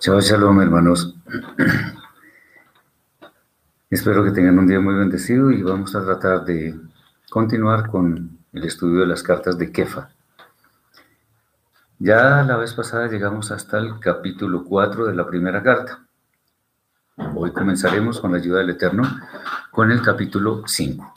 [0.00, 1.14] Chao, shalom, hermanos.
[3.90, 6.74] Espero que tengan un día muy bendecido y vamos a tratar de
[7.28, 10.08] continuar con el estudio de las cartas de Kefa.
[11.98, 16.06] Ya la vez pasada llegamos hasta el capítulo 4 de la primera carta.
[17.34, 19.02] Hoy comenzaremos con la ayuda del Eterno
[19.70, 21.14] con el capítulo 5.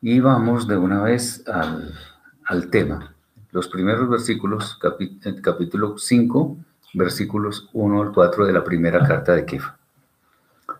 [0.00, 3.14] Y vamos de una vez al, tema.
[3.50, 4.78] Los primeros versículos,
[5.42, 6.56] capítulo 5,
[6.94, 9.76] versículos 1 al 4 de la primera carta de Kefa.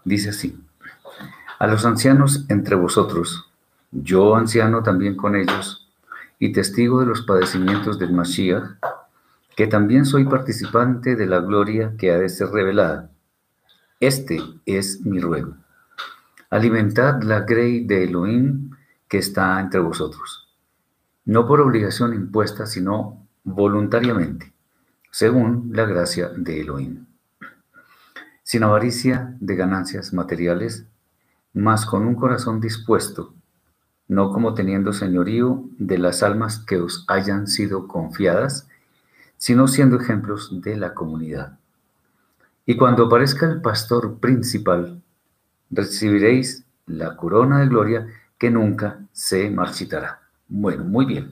[0.04, 0.58] Dice así,
[1.58, 3.50] a los ancianos entre vosotros,
[3.90, 5.88] yo anciano también con ellos,
[6.38, 8.78] y testigo de los padecimientos del Mashiach,
[9.56, 13.10] que también soy participante de la gloria que ha de ser revelada.
[14.00, 15.54] Este es mi ruego.
[16.50, 18.70] Alimentad la grey de Elohim
[19.08, 20.48] que está entre vosotros,
[21.24, 24.52] no por obligación impuesta, sino voluntariamente,
[25.14, 27.06] según la gracia de Elohim
[28.42, 30.86] sin avaricia de ganancias materiales,
[31.52, 33.32] mas con un corazón dispuesto,
[34.08, 38.68] no como teniendo señorío de las almas que os hayan sido confiadas,
[39.36, 41.60] sino siendo ejemplos de la comunidad.
[42.66, 45.00] Y cuando aparezca el pastor principal,
[45.70, 50.22] recibiréis la corona de gloria que nunca se marchitará.
[50.48, 51.30] Bueno, muy bien.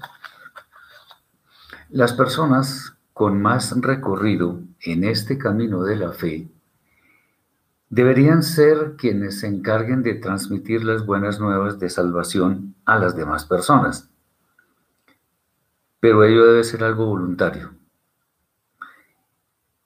[1.90, 6.48] Las personas con más recorrido en este camino de la fe
[7.92, 13.44] deberían ser quienes se encarguen de transmitir las buenas nuevas de salvación a las demás
[13.44, 14.08] personas.
[16.00, 17.74] Pero ello debe ser algo voluntario,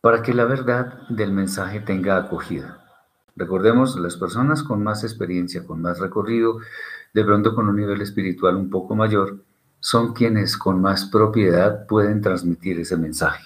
[0.01, 2.81] para que la verdad del mensaje tenga acogida.
[3.35, 6.61] Recordemos, las personas con más experiencia, con más recorrido,
[7.13, 9.41] de pronto con un nivel espiritual un poco mayor,
[9.81, 13.45] son quienes con más propiedad pueden transmitir ese mensaje.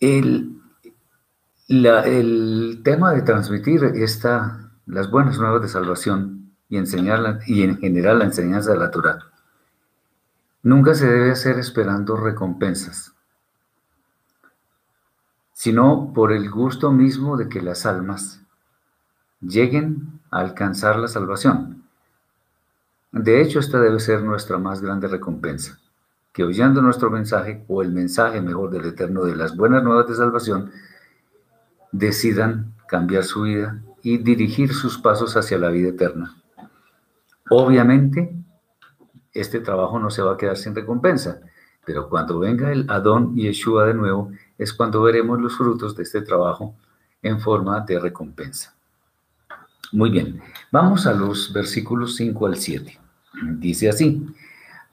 [0.00, 0.60] El,
[1.68, 8.20] el tema de transmitir esta, las buenas nuevas de salvación y enseñarla, y en general
[8.20, 9.18] la enseñanza de la Torah,
[10.62, 13.12] nunca se debe hacer esperando recompensas,
[15.52, 18.40] sino por el gusto mismo de que las almas
[19.40, 21.79] lleguen a alcanzar la salvación.
[23.12, 25.80] De hecho, esta debe ser nuestra más grande recompensa,
[26.32, 30.14] que oyendo nuestro mensaje, o el mensaje mejor del Eterno de las buenas nuevas de
[30.14, 30.70] salvación,
[31.92, 36.36] decidan cambiar su vida y dirigir sus pasos hacia la vida eterna.
[37.50, 38.32] Obviamente,
[39.32, 41.40] este trabajo no se va a quedar sin recompensa,
[41.84, 46.04] pero cuando venga el Adón y Yeshua de nuevo, es cuando veremos los frutos de
[46.04, 46.76] este trabajo
[47.22, 48.74] en forma de recompensa.
[49.92, 50.40] Muy bien,
[50.70, 52.98] vamos a los versículos 5 al 7.
[53.58, 54.26] Dice así,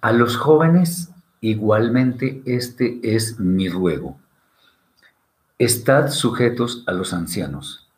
[0.02, 4.18] a los jóvenes igualmente este es mi ruego
[5.60, 7.90] Estad sujetos a los ancianos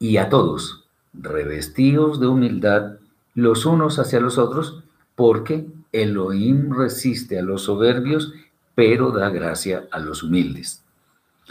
[0.00, 2.96] y a todos, revestidos de humildad
[3.34, 4.82] los unos hacia los otros,
[5.14, 8.32] porque Elohim resiste a los soberbios,
[8.74, 10.79] pero da gracia a los humildes.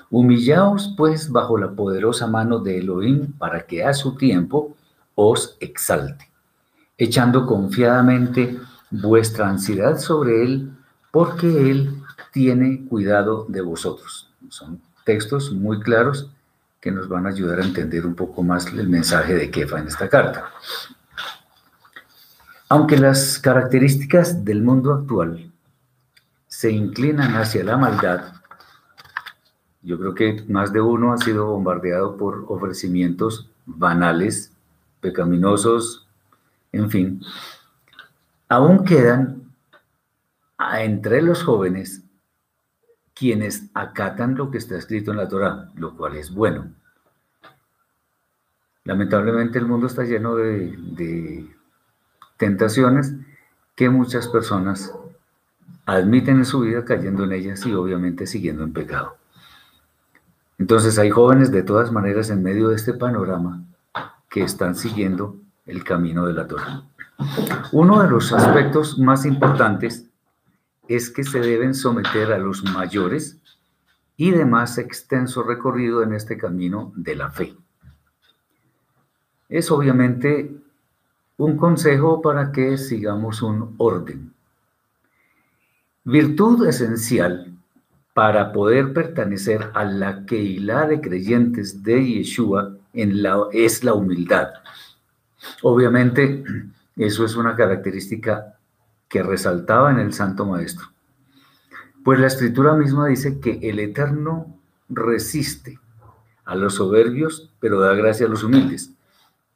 [0.10, 4.76] Humillaos pues bajo la poderosa mano de Elohim para que a su tiempo
[5.16, 6.30] os exalte,
[6.98, 8.60] echando confiadamente
[8.92, 10.72] vuestra ansiedad sobre él,
[11.12, 12.02] porque él
[12.32, 14.30] tiene cuidado de vosotros.
[14.50, 16.30] Son textos muy claros
[16.80, 19.88] que nos van a ayudar a entender un poco más el mensaje de Kefa en
[19.88, 20.52] esta carta.
[22.70, 25.52] Aunque las características del mundo actual
[26.48, 28.39] se inclinan hacia la maldad,
[29.82, 34.52] yo creo que más de uno ha sido bombardeado por ofrecimientos banales,
[35.02, 36.08] pecaminosos,
[36.72, 37.22] en fin,
[38.48, 39.44] aún quedan
[40.78, 42.04] entre los jóvenes
[43.14, 46.72] quienes acatan lo que está escrito en la Torah, lo cual es bueno.
[48.86, 51.46] Lamentablemente el mundo está lleno de,
[52.38, 53.14] tentaciones
[53.76, 54.94] que muchas personas
[55.86, 59.18] admiten en su vida cayendo en ellas y obviamente siguiendo en pecado.
[60.60, 63.64] Entonces hay jóvenes de todas maneras en medio de este panorama
[64.30, 66.84] que están siguiendo el camino de la Torah.
[67.72, 70.06] Uno de los aspectos más importantes
[70.88, 73.38] es que se deben someter a los mayores
[74.18, 77.56] y de más extenso recorrido en este camino de la fe.
[79.48, 80.54] Es obviamente
[81.38, 84.34] un consejo para que sigamos un orden.
[86.04, 87.59] Virtud esencial
[88.14, 94.50] para poder pertenecer a la Keilah de creyentes de Yeshua es la humildad.
[95.62, 96.44] Obviamente,
[96.96, 98.58] eso es una característica
[99.08, 100.88] que resaltaba en el Santo Maestro.
[102.04, 104.58] Pues la escritura misma dice que el Eterno
[104.90, 105.80] resiste
[106.46, 108.92] a los soberbios, pero da gracia a los humildes.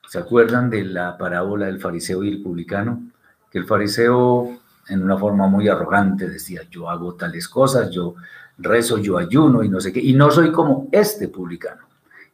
[0.08, 3.02] ¿Se acuerdan de la parábola del fariseo y el publicano?
[3.50, 8.16] Que el fariseo, en una forma muy arrogante, decía, yo hago tales cosas, yo
[8.58, 11.84] rezo, yo ayuno y no sé qué, y no soy como este publicano.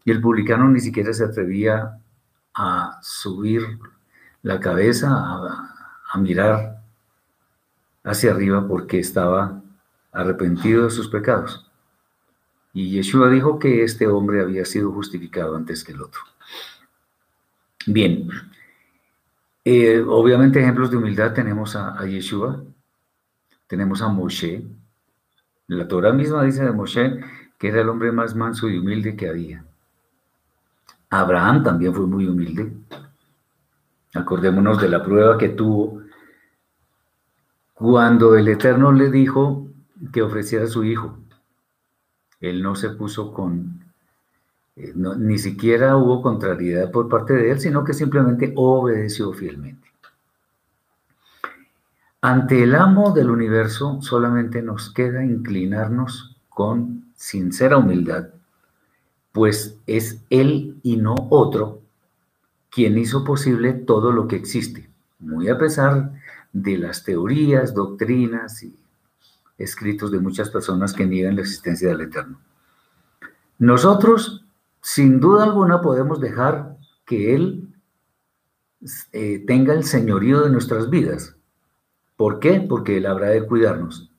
[0.06, 2.00] Y el publicano ni siquiera se atrevía
[2.54, 3.62] a subir
[4.44, 5.76] la cabeza, a,
[6.12, 6.82] a mirar
[8.04, 9.62] hacia arriba porque estaba
[10.12, 11.70] arrepentido de sus pecados.
[12.74, 16.22] Y Yeshua dijo que este hombre había sido justificado antes que el otro.
[17.86, 18.30] Bien,
[19.66, 22.64] eh, obviamente ejemplos de humildad tenemos a, Yeshua,
[23.68, 24.64] tenemos a Moshe.
[25.70, 27.20] La Torah misma dice de Moshe
[27.60, 29.64] que era el hombre más manso y humilde que había.
[31.12, 32.72] Abraham también fue muy humilde.
[34.16, 36.02] Acordémonos de la prueba que tuvo
[37.76, 39.68] cuando el Eterno le dijo
[40.12, 41.20] que ofreciera a su hijo.
[42.40, 43.84] Él no se puso con,
[44.76, 49.89] eh, ni siquiera hubo contrariedad por parte de él, sino que simplemente obedeció fielmente.
[52.22, 58.30] Ante el amo del universo solamente nos queda inclinarnos con sincera humildad,
[59.32, 61.82] pues es él y no otro
[62.70, 64.90] quien hizo posible todo lo que existe,
[65.20, 66.12] muy a pesar
[66.52, 68.76] de las teorías, doctrinas y
[69.58, 72.40] escritos de muchas personas que niegan la existencia del Eterno.
[73.60, 74.46] Nosotros,
[74.82, 77.74] sin duda alguna, podemos dejar que Él
[79.12, 81.36] eh, tenga el señorío de nuestras vidas.
[82.20, 82.60] ¿Por qué?
[82.60, 84.12] Porque Él habrá de cuidarnos.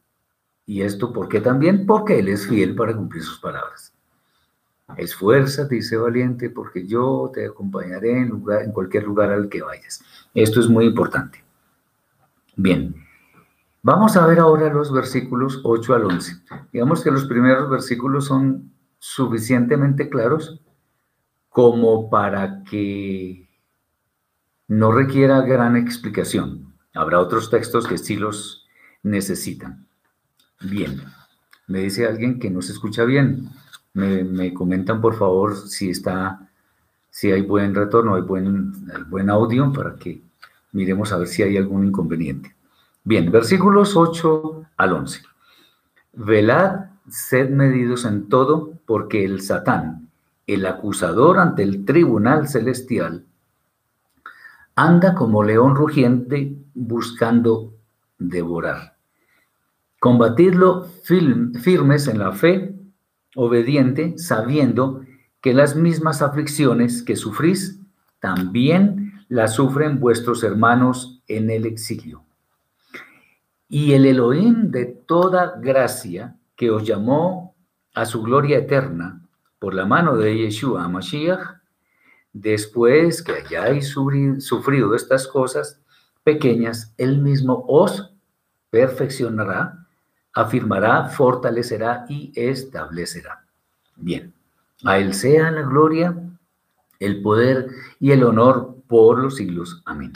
[0.64, 1.84] ¿Y esto por qué también?
[1.84, 3.92] Porque Él es fiel para cumplir sus palabras.
[4.96, 10.02] Esfuérzate dice valiente, porque yo te acompañaré en, lugar, en cualquier lugar al que vayas.
[10.32, 11.44] Esto es muy importante.
[12.56, 12.94] Bien,
[13.82, 16.42] Vamos a ver ahora los versículos 8 al 11.
[16.72, 20.58] Digamos que los primeros versículos son suficientemente claros
[21.50, 23.46] como para que
[24.68, 26.69] no requiera gran explicación.
[26.94, 28.66] Habrá otros textos que sí los
[29.02, 29.86] necesitan.
[30.60, 31.02] Bien,
[31.66, 33.48] me dice alguien que no se escucha bien.
[33.92, 36.48] Me, comentan por favor si está,
[37.10, 38.72] si hay buen retorno, hay buen,
[39.08, 40.22] buen audio para que
[40.72, 42.54] miremos a ver si hay algún inconveniente.
[43.04, 45.22] Bien, versículos 8 al 11.
[46.12, 50.08] Velad, sed medidos en todo, porque el Satán,
[50.46, 53.24] el acusador ante el tribunal celestial,
[54.80, 57.74] anda como león rugiente buscando
[58.18, 58.96] devorar.
[59.98, 62.74] Combatidlo firmes en la fe,
[63.36, 65.02] obediente, sabiendo
[65.42, 67.78] que las mismas aflicciones que sufrís,
[68.20, 72.24] también las sufren vuestros hermanos en el exilio.
[73.68, 77.54] Y el Elohim de toda gracia que os llamó
[77.94, 79.20] a su gloria eterna
[79.58, 81.59] por la mano de Yeshua Mashiach,
[82.32, 85.80] después que hayáis sufrido estas cosas
[86.22, 88.12] pequeñas, él mismo os
[88.70, 89.86] perfeccionará,
[90.32, 93.44] afirmará, fortalecerá y establecerá.
[93.96, 94.32] Bien,
[94.84, 96.16] a él sea la gloria,
[96.98, 99.82] el poder y el honor por los siglos.
[99.84, 100.12] Amén.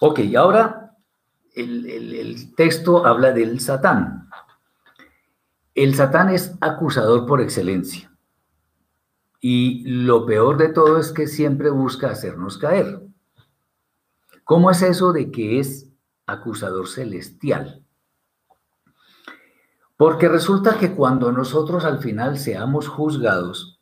[0.00, 0.96] Ok, ahora
[1.54, 4.28] el, texto habla del Satán.
[5.74, 8.10] El Satán es acusador por excelencia.
[9.46, 13.02] Y lo peor de todo es que siempre busca hacernos caer.
[14.42, 15.90] ¿Cómo es eso de que es
[16.24, 17.84] acusador celestial?
[19.98, 23.78] Porque resulta que cuando nosotros al final seamos juzgados,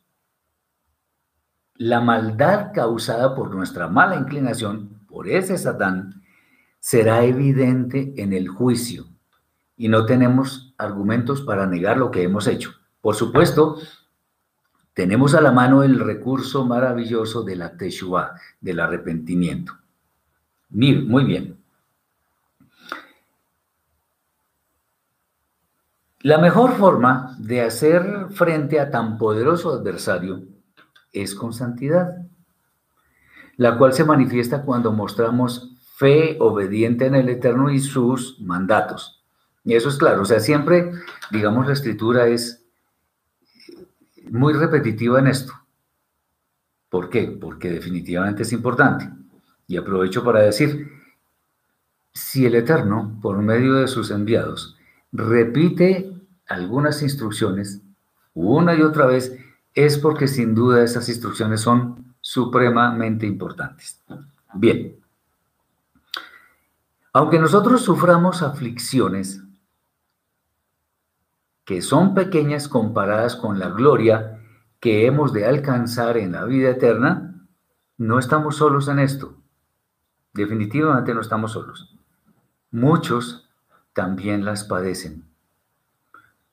[1.75, 6.23] la maldad causada por nuestra mala inclinación, por ese Satán,
[6.81, 9.05] será evidente en el juicio
[9.77, 12.71] y no tenemos argumentos para negar lo que hemos hecho.
[12.99, 13.77] Por supuesto,
[14.93, 19.73] tenemos a la mano el recurso maravilloso de la Teshuvah, del arrepentimiento.
[20.69, 21.57] Muy bien.
[26.21, 30.43] La mejor forma de hacer frente a tan poderoso adversario
[31.11, 32.15] es con santidad,
[33.57, 39.23] la cual se manifiesta cuando mostramos fe obediente en el Eterno y sus mandatos.
[39.65, 40.91] Y eso es claro, o sea, siempre,
[41.29, 42.62] digamos, la escritura es
[44.29, 45.53] muy repetitiva en esto.
[46.89, 47.37] ¿Por qué?
[47.39, 49.09] Porque definitivamente es importante.
[49.67, 50.91] Y aprovecho para decir,
[52.13, 54.77] si el Eterno, por medio de sus enviados,
[55.11, 56.11] repite
[56.47, 57.81] algunas instrucciones
[58.33, 59.37] una y otra vez,
[59.73, 64.01] es porque sin duda esas instrucciones son supremamente importantes.
[64.53, 64.95] Bien,
[67.11, 69.41] aunque nosotros suframos aflicciones,
[71.65, 74.39] que son pequeñas comparadas con la gloria
[74.79, 77.47] que hemos de alcanzar en la vida eterna,
[77.97, 79.37] no estamos solos en esto.
[80.33, 81.97] Definitivamente no estamos solos.
[82.71, 83.49] Muchos
[83.93, 85.25] también las padecen.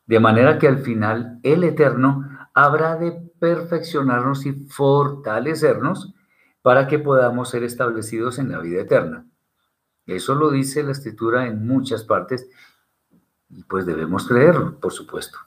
[0.06, 6.14] De manera que al final el Eterno habrá de perfeccionarnos y fortalecernos
[6.62, 9.26] para que podamos ser establecidos en la vida eterna.
[10.06, 12.50] Eso lo dice la escritura en muchas partes
[13.50, 15.38] y pues debemos creerlo, por supuesto.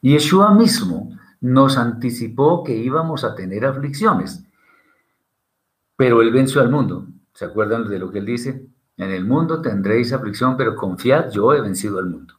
[0.00, 4.44] Yeshua mismo nos anticipó que íbamos a tener aflicciones,
[5.96, 7.06] pero Él venció al mundo.
[7.34, 8.66] ¿Se acuerdan de lo que Él dice?
[8.96, 12.34] En el mundo tendréis aflicción, pero confiad, yo he vencido al mundo.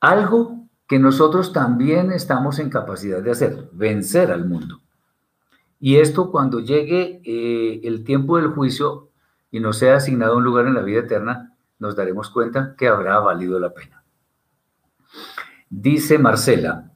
[0.00, 4.80] Algo que nosotros también estamos en capacidad de hacer, vencer al mundo.
[5.78, 9.10] Y esto cuando llegue eh, el tiempo del juicio
[9.50, 11.49] y nos sea asignado un lugar en la vida eterna,
[11.80, 14.02] nos daremos cuenta que habrá valido la pena.
[15.68, 16.90] Dice Marcela,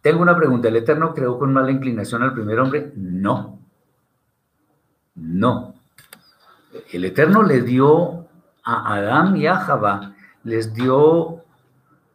[0.00, 2.92] tengo una pregunta, ¿el Eterno creó con mala inclinación al primer hombre?
[2.94, 3.58] No,
[5.16, 5.74] no.
[6.92, 8.28] El Eterno le dio
[8.62, 11.42] a Adán y a Jabá, les dio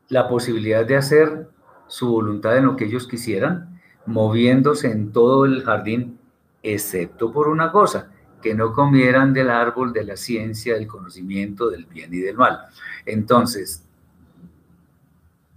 [0.07, 1.49] la posibilidad de hacer
[1.87, 6.19] su voluntad en lo que ellos quisieran, moviéndose en todo el jardín,
[6.63, 11.85] excepto por una cosa, que no comieran del árbol de la ciencia, del conocimiento, del
[11.85, 12.59] bien y del mal.
[13.05, 13.83] Entonces,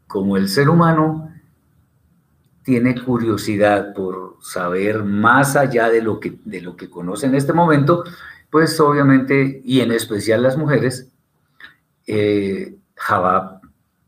[0.06, 1.32] como el ser humano
[2.62, 7.52] tiene curiosidad por saber más allá de lo que, de lo que conoce en este
[7.52, 8.04] momento,
[8.50, 11.10] pues obviamente, y en especial las mujeres,
[12.06, 13.60] eh, Jabá,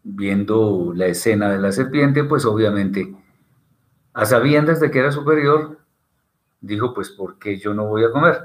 [0.02, 3.14] viendo la escena de la serpiente, pues obviamente,
[4.14, 5.80] a sabiendas de que era superior,
[6.60, 8.40] dijo, pues, ¿por qué yo no voy a comer?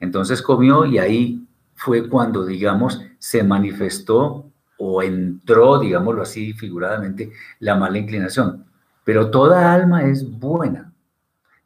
[0.00, 7.76] Entonces comió y ahí fue cuando, digamos, se manifestó o entró, digámoslo así figuradamente, la
[7.76, 8.64] mala inclinación.
[9.04, 10.92] Pero toda alma es buena,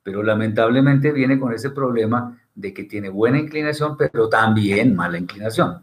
[0.02, 5.80] pero lamentablemente viene con ese problema de que tiene buena inclinación, pero también mala inclinación.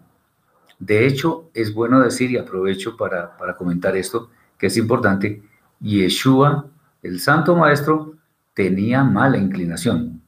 [0.78, 5.42] De hecho, es bueno decir, y aprovecho para, para comentar esto, que es importante,
[5.80, 6.68] Yeshua,
[7.02, 8.16] el Santo Maestro,
[8.54, 10.22] tenía mala inclinación.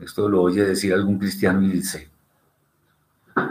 [0.00, 2.08] Esto lo oye decir algún cristiano y dice,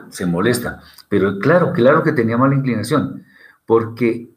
[0.10, 0.82] se molesta.
[1.08, 3.26] Pero claro, claro que tenía mala inclinación,
[3.66, 4.30] porque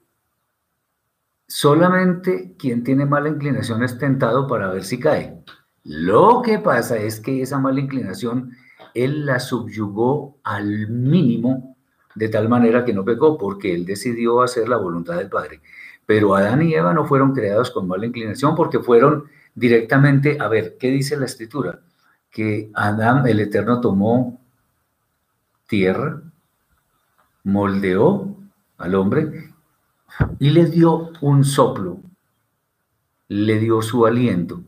[1.46, 5.42] solamente quien tiene mala inclinación es tentado para ver si cae.
[5.84, 8.52] Lo que pasa es que esa mala inclinación
[8.94, 11.76] él la subyugó al mínimo
[12.14, 15.60] de tal manera que no pecó, porque él decidió hacer la voluntad del Padre.
[16.04, 20.76] Pero Adán y Eva no fueron creados con mala inclinación porque fueron directamente, a ver,
[20.78, 21.80] ¿qué dice la escritura?
[22.32, 24.40] Que Adán, el Eterno, tomó
[25.68, 26.22] tierra,
[27.44, 28.36] moldeó
[28.78, 29.52] al hombre
[30.38, 32.00] y le dio un soplo,
[33.28, 34.62] le dio su aliento.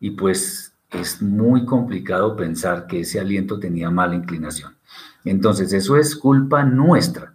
[0.00, 4.76] Y pues es muy complicado pensar que ese aliento tenía mala inclinación.
[5.24, 7.34] Entonces, eso es culpa nuestra,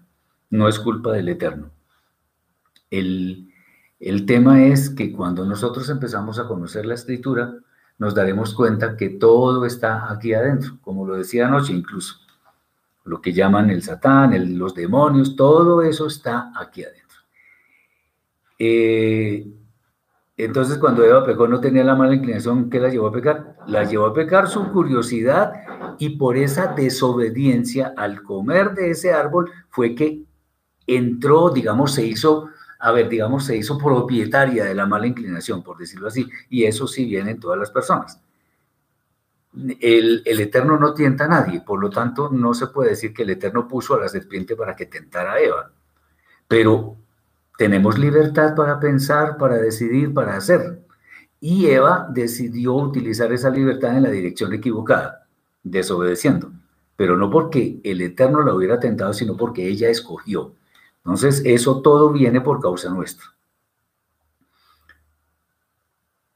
[0.49, 1.71] no es culpa del Eterno.
[2.91, 3.51] El,
[3.99, 7.55] el tema es que cuando nosotros empezamos a conocer la escritura,
[7.97, 12.15] nos daremos cuenta que todo está aquí adentro, como lo decía anoche incluso.
[13.05, 17.19] Lo que llaman el Satán, los demonios, todo eso está aquí adentro.
[18.59, 19.47] Eh,
[20.35, 23.55] entonces, cuando Eva pecó, no tenía la mala inclinación que la llevó a pecar.
[23.65, 25.53] La llevó a pecar su curiosidad
[25.97, 30.25] y por esa desobediencia al comer de ese árbol fue que
[30.85, 35.77] entró, digamos, se hizo a ver, digamos, se hizo propietaria de la mala inclinación, por
[35.77, 38.21] decirlo así, y eso sí viene en todas las personas.
[39.79, 43.23] El, el, Eterno no tienta a nadie, por lo tanto, no se puede decir que
[43.23, 45.71] el Eterno puso a la serpiente para que tentara a Eva,
[46.47, 46.95] pero
[47.57, 50.79] tenemos libertad para pensar, para decidir, para hacer.
[51.39, 55.27] Y Eva decidió utilizar esa libertad en la dirección equivocada,
[55.63, 56.51] desobedeciendo,
[56.95, 60.53] pero no porque el Eterno la hubiera tentado, sino porque ella escogió.
[61.07, 63.25] Entonces, eso todo viene por causa nuestra.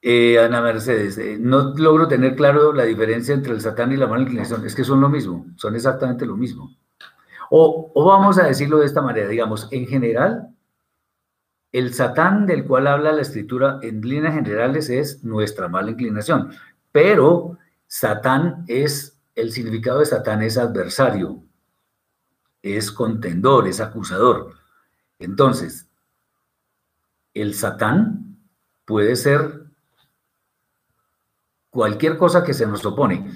[0.01, 4.07] Eh, Ana Mercedes, eh, no logro tener claro la diferencia entre el Satán y la
[4.07, 4.65] mala inclinación.
[4.65, 6.73] Es que son lo mismo, son exactamente lo mismo.
[7.49, 10.55] O, o vamos a decirlo de esta manera, digamos, en general,
[11.73, 16.53] el Satán del cual habla la escritura en líneas generales es nuestra mala inclinación,
[16.93, 21.43] pero Satán es, el significado de Satán es adversario,
[22.61, 24.60] es contendor, es acusador.
[25.21, 25.87] Entonces,
[27.33, 28.37] el Satán
[28.85, 29.63] puede ser
[31.69, 33.31] cualquier cosa que se nos opone.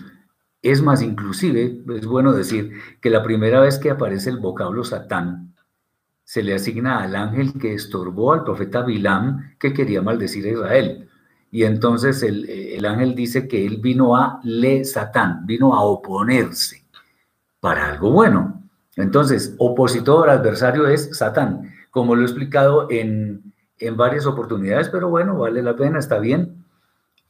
[0.61, 5.55] Es más, inclusive, es bueno decir que la primera vez que aparece el vocablo Satán,
[6.25, 11.09] se le asigna al ángel que estorbó al profeta Bilam que quería maldecir a Israel.
[11.51, 16.83] Y entonces el, ángel dice que él vino a le Satán, vino a oponerse
[17.59, 18.63] para algo bueno.
[18.95, 23.53] Entonces, opositor, adversario es Satán, como lo he explicado en,
[23.95, 26.65] varias oportunidades, pero bueno, vale la pena, está bien.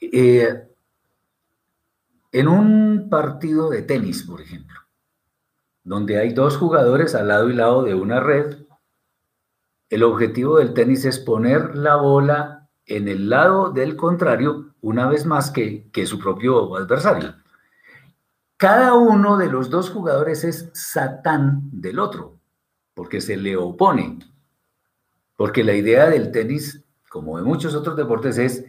[0.01, 0.67] Eh,
[2.31, 4.79] en un partido de tenis, por ejemplo,
[5.83, 8.57] donde hay dos jugadores al lado y lado de una red,
[9.91, 15.27] el objetivo del tenis es poner la bola en el lado del contrario una vez
[15.27, 17.35] más que, que su propio adversario.
[18.57, 22.39] Cada uno de los dos jugadores es Satán del otro,
[22.95, 24.17] porque se le opone.
[25.35, 28.65] Porque la idea del tenis, como de muchos otros deportes, es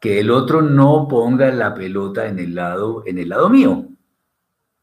[0.00, 3.88] que el otro no ponga la pelota en el lado, en el lado mío.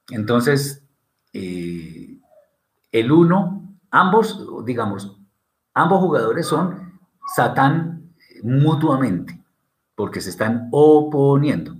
[0.09, 0.83] Entonces,
[1.31, 2.17] eh,
[2.91, 5.17] el uno, ambos, digamos,
[5.73, 6.99] ambos jugadores son
[7.35, 8.13] Satán
[8.43, 9.41] mutuamente,
[9.95, 11.75] porque se están oponiendo.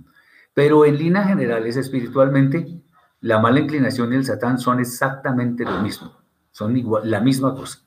[0.54, 2.80] Pero en líneas generales, espiritualmente,
[3.20, 6.12] la mala inclinación y el Satán son exactamente lo mismo,
[6.50, 7.80] son igual, la misma cosa.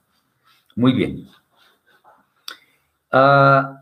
[0.75, 1.27] Muy bien.
[3.11, 3.81] Ah,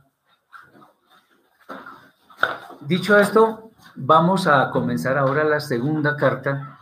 [2.82, 6.78] dicho esto, vamos a comenzar ahora la segunda carta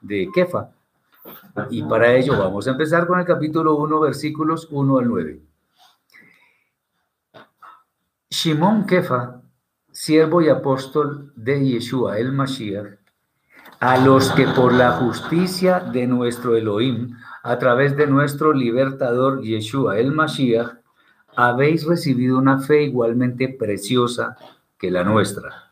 [0.00, 0.70] de Kefa.
[1.70, 5.40] Y para ello vamos a empezar con el capítulo 1, versículos 1 al 9.
[8.30, 9.42] Shimon Kefa,
[9.90, 12.98] siervo y apóstol de Yeshua el Mashiach,
[13.80, 19.98] a los que por la justicia de nuestro Elohim, a través de nuestro libertador Yeshua
[19.98, 20.79] el Mashiach,
[21.36, 24.36] habéis recibido una fe igualmente preciosa
[24.78, 25.70] que la nuestra.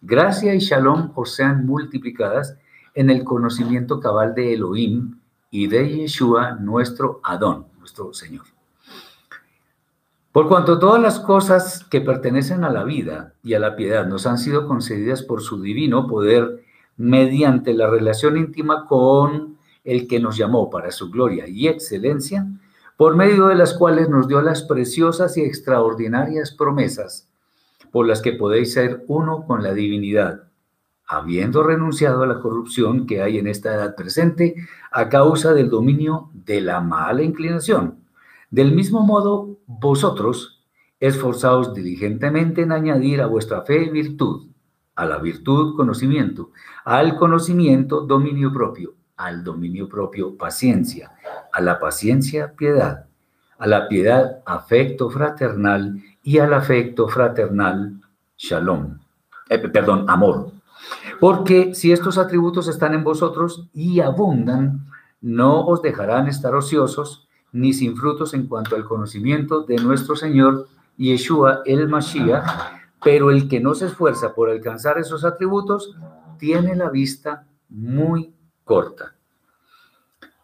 [0.00, 2.56] Gracia y shalom os sean multiplicadas
[2.94, 5.18] en el conocimiento cabal de Elohim
[5.50, 8.44] y de Yeshua, nuestro Adón, nuestro Señor.
[10.32, 14.26] Por cuanto todas las cosas que pertenecen a la vida y a la piedad nos
[14.26, 16.64] han sido concedidas por su divino poder
[16.96, 22.46] mediante la relación íntima con el que nos llamó para su gloria y excelencia,
[23.00, 27.30] por medio de las cuales nos dio las preciosas y extraordinarias promesas
[27.90, 30.42] por las que podéis ser uno con la divinidad
[31.08, 34.54] habiendo renunciado a la corrupción que hay en esta edad presente
[34.92, 38.04] a causa del dominio de la mala inclinación.
[38.50, 40.62] Del mismo modo, vosotros
[41.00, 44.48] esforzaos diligentemente en añadir a vuestra fe virtud,
[44.94, 46.50] a la virtud conocimiento,
[46.84, 51.12] al conocimiento dominio propio, al dominio propio paciencia,
[51.52, 53.06] a la paciencia piedad,
[53.58, 56.02] a la piedad afecto fraternal.
[56.22, 57.98] Y al afecto fraternal
[58.36, 58.98] shalom,
[59.48, 60.52] eh, perdón, amor.
[61.18, 64.86] Porque si estos atributos están en vosotros y abundan,
[65.20, 70.68] no os dejarán estar ociosos ni sin frutos en cuanto al conocimiento de nuestro Señor
[70.96, 72.44] Yeshua el Mashiach,
[73.02, 75.96] pero el que no se esfuerza por alcanzar esos atributos
[76.38, 78.34] tiene la vista muy
[78.70, 79.16] corta.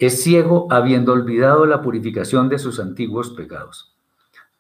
[0.01, 3.95] Es ciego habiendo olvidado la purificación de sus antiguos pecados.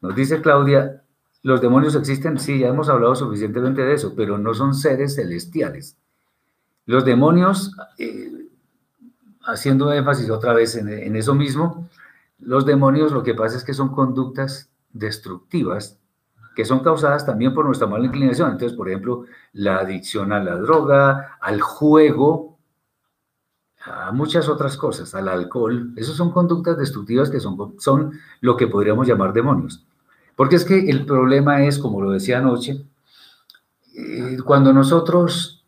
[0.00, 1.02] Nos dice Claudia,
[1.42, 5.96] los demonios existen, sí, ya hemos hablado suficientemente de eso, pero no son seres celestiales.
[6.85, 8.46] Los demonios, eh,
[9.44, 11.88] haciendo énfasis otra vez en, eso mismo,
[12.38, 15.98] los demonios lo que pasa es que son conductas destructivas
[16.55, 18.52] que son causadas también por nuestra mala inclinación.
[18.52, 22.56] Entonces, por ejemplo, la adicción a la droga, al juego,
[23.87, 25.92] a muchas otras cosas, al alcohol.
[25.96, 29.85] Esas son conductas destructivas que son, son lo que podríamos llamar demonios.
[30.35, 32.85] Porque es que el problema es, como lo decía anoche,
[33.96, 35.64] eh, cuando nosotros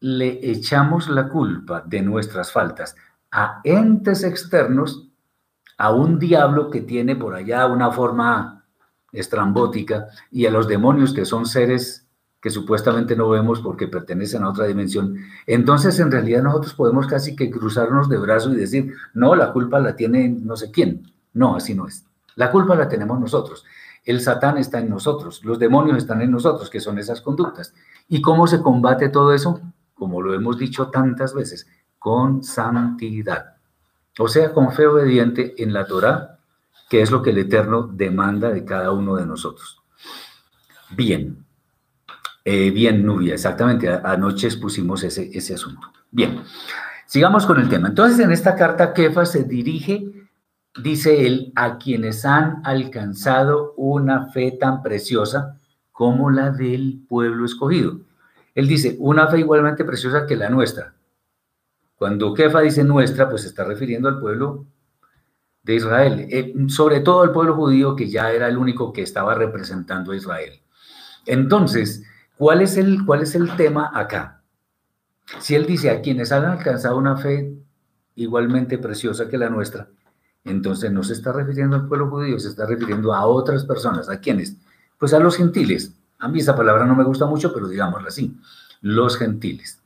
[0.00, 2.96] le echamos la culpa de nuestras faltas
[3.30, 5.08] a entes externos,
[5.78, 8.64] a un diablo que tiene por allá una forma
[9.12, 12.05] estrambótica y a los demonios que son seres
[12.46, 15.16] que supuestamente no vemos porque pertenecen a otra dimensión,
[15.48, 19.80] entonces en realidad nosotros podemos casi que cruzarnos de brazos y decir, no, la culpa
[19.80, 21.10] la tiene no sé quién.
[21.32, 22.06] No, así no es.
[22.36, 23.64] La culpa la tenemos nosotros.
[24.04, 27.74] El Satán está en nosotros, los demonios están en nosotros, que son esas conductas.
[28.08, 29.60] ¿Y cómo se combate todo eso?
[29.94, 31.66] Como lo hemos dicho tantas veces,
[31.98, 33.56] con santidad.
[34.20, 36.38] O sea, con fe obediente en la Torah,
[36.88, 39.82] que es lo que el Eterno demanda de cada uno de nosotros.
[40.90, 41.44] Bien,
[42.46, 45.92] eh, bien, Nubia, exactamente, anoche expusimos ese, ese asunto.
[46.10, 46.40] Bien,
[47.06, 47.88] sigamos con el tema.
[47.88, 50.16] Entonces, en esta carta, Kefa se dirige
[50.82, 55.58] dice él, a quienes han alcanzado una fe tan preciosa
[55.92, 58.00] como la del pueblo escogido.
[58.54, 60.94] Él dice, una fe igualmente preciosa que la nuestra.
[61.96, 64.66] Cuando Kefa dice nuestra, pues se está refiriendo al pueblo
[65.62, 69.34] de Israel, eh, sobre todo el pueblo judío que ya era el único que estaba
[69.34, 70.60] representando a Israel.
[71.24, 72.04] Entonces,
[72.36, 74.42] ¿cuál es el, cuál es el tema acá?
[75.40, 77.52] Si él dice a quienes han alcanzado una fe
[78.14, 79.88] igualmente preciosa que la nuestra,
[80.44, 84.08] entonces no se está refiriendo al pueblo judío, se está refiriendo a otras personas.
[84.08, 84.56] ¿A quiénes?
[84.98, 85.92] Pues a los gentiles.
[86.18, 88.38] A mí esa palabra no me gusta mucho, pero digámoslo así,
[88.80, 89.80] los gentiles.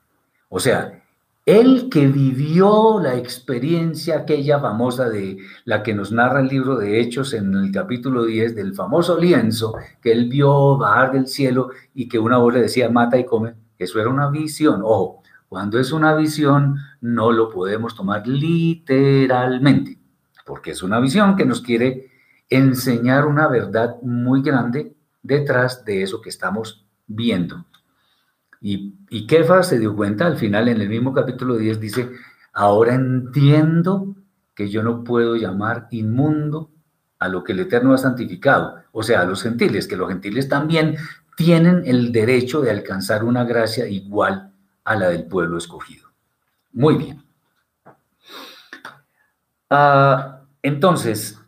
[0.48, 1.02] O sea,
[1.50, 7.00] el que vivió la experiencia aquella famosa de la que nos narra el libro de
[7.00, 12.08] Hechos en el capítulo 10 del famoso lienzo que él vio bajar del cielo y
[12.08, 14.82] que una voz le decía mata y come, eso era una visión.
[14.84, 19.98] Ojo, cuando es una visión no lo podemos tomar literalmente,
[20.46, 22.12] porque es una visión que nos quiere
[22.48, 27.64] enseñar una verdad muy grande detrás de eso que estamos viendo.
[28.60, 29.26] Y, y
[29.62, 32.10] se dio cuenta al final, en el mismo capítulo 10, dice,
[32.52, 34.14] ahora entiendo
[34.54, 36.70] que yo no puedo llamar inmundo
[37.18, 40.48] a lo que el Eterno ha santificado, o sea, a los gentiles, que los gentiles
[40.48, 40.96] también
[41.36, 44.52] tienen el derecho de alcanzar una gracia igual
[44.84, 46.08] a la del pueblo escogido.
[46.72, 47.24] Muy bien.
[49.70, 51.38] Ah, entonces,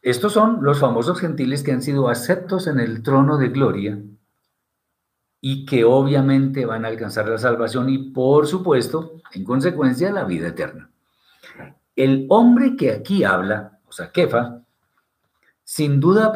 [0.00, 3.98] estos son los famosos gentiles que han sido aceptos en el trono de gloria
[5.48, 10.48] y que obviamente van a alcanzar la salvación y por supuesto, en consecuencia, la vida
[10.48, 10.90] eterna.
[11.94, 14.62] El hombre que aquí habla, o sea, Kefa,
[15.62, 16.32] sin duda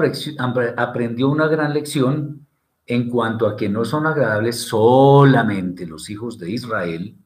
[0.77, 2.47] aprendió una gran lección
[2.87, 7.17] en cuanto a que no son agradables solamente los hijos de Israel,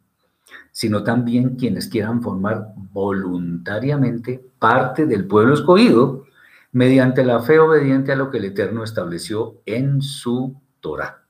[0.73, 6.25] sino también quienes quieran formar voluntariamente parte del pueblo escogido
[6.73, 11.24] mediante la fe obediente a lo que el Eterno estableció en su Torah.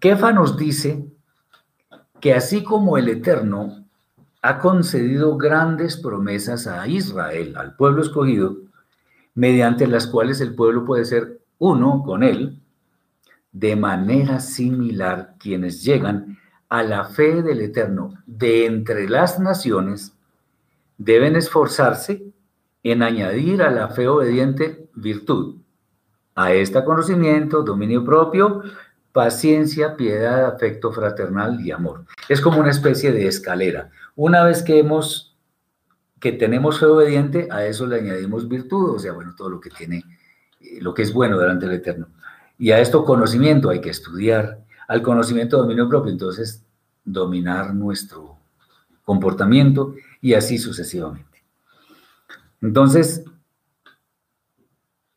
[0.00, 1.06] Kefa nos dice
[2.20, 3.84] que así como el Eterno
[4.42, 8.58] ha concedido grandes promesas a Israel, al pueblo escogido,
[9.34, 12.60] mediante las cuales el pueblo puede ser uno con él,
[13.52, 20.12] de manera similar quienes llegan a la fe del Eterno de entre las naciones
[20.96, 22.22] deben esforzarse
[22.82, 25.56] en añadir a la fe obediente virtud,
[26.34, 28.62] a este conocimiento, dominio propio,
[29.12, 32.04] paciencia, piedad, afecto fraternal y amor.
[32.28, 33.90] Es como una especie de escalera.
[34.16, 35.36] Una vez que hemos,
[36.20, 39.70] que tenemos fe obediente, a eso le añadimos virtud, o sea, bueno, todo lo que
[39.70, 40.04] tiene,
[40.60, 42.08] eh, lo que es bueno delante del Eterno.
[42.58, 46.64] Y a esto conocimiento hay que estudiar, al conocimiento dominio propio, entonces
[47.04, 48.36] dominar nuestro
[49.04, 51.44] comportamiento y así sucesivamente.
[52.60, 53.24] Entonces,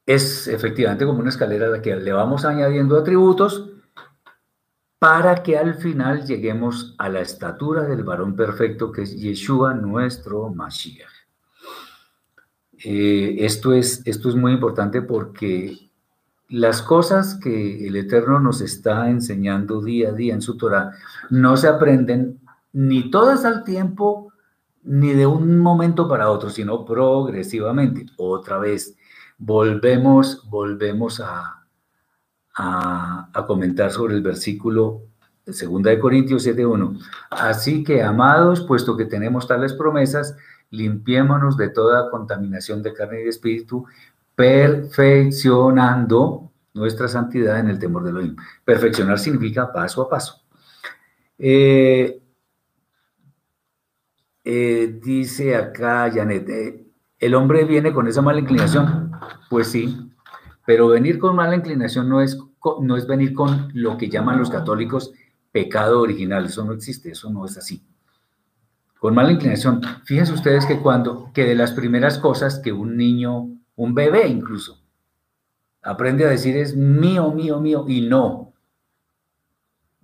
[0.06, 3.71] es efectivamente como una escalera a la que le vamos añadiendo atributos
[5.02, 10.50] para que al final lleguemos a la estatura del varón perfecto que es Yeshua, nuestro
[10.50, 11.10] Mashiach.
[12.86, 15.90] Eh, esto, es, esto es muy importante porque
[16.50, 20.92] las cosas que el Eterno nos está enseñando día a día en su Torah
[21.32, 22.40] no se aprenden
[22.72, 24.32] ni todas al tiempo,
[24.84, 28.06] ni de un momento para otro, sino progresivamente.
[28.18, 28.96] Otra vez,
[29.40, 31.61] volvemos, volvemos a,
[32.56, 35.04] a, comentar sobre el versículo
[35.46, 37.00] 2 de Corintios 7.1.
[37.30, 40.36] Así que, amados, puesto que tenemos tales promesas,
[40.70, 43.86] limpiémonos de toda contaminación de carne y de espíritu,
[44.36, 48.36] perfeccionando nuestra santidad en el temor de Elohim.
[48.64, 50.42] Perfeccionar significa paso a paso.
[51.38, 52.22] Eh,
[54.44, 56.86] eh, dice acá Janet, eh,
[57.20, 59.12] ¿el hombre viene con esa mala inclinación?
[59.50, 60.11] Pues sí,
[60.72, 62.38] pero venir con mala inclinación no es,
[62.80, 65.12] no es venir con lo que llaman los católicos
[65.52, 66.46] pecado original.
[66.46, 67.84] Eso no existe, eso no es así.
[68.98, 69.82] Con mala inclinación.
[70.06, 74.80] Fíjense ustedes que cuando, que de las primeras cosas que un niño, un bebé incluso,
[75.82, 78.54] aprende a decir es mío, mío, mío y no.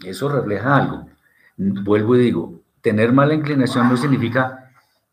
[0.03, 1.07] Eso refleja algo.
[1.55, 4.69] Vuelvo y digo, tener mala inclinación no significa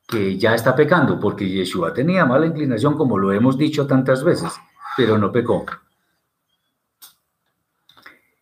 [0.09, 4.53] que ya está pecando, porque Yeshua tenía mala inclinación, como lo hemos dicho tantas veces
[4.97, 5.67] pero no pecó.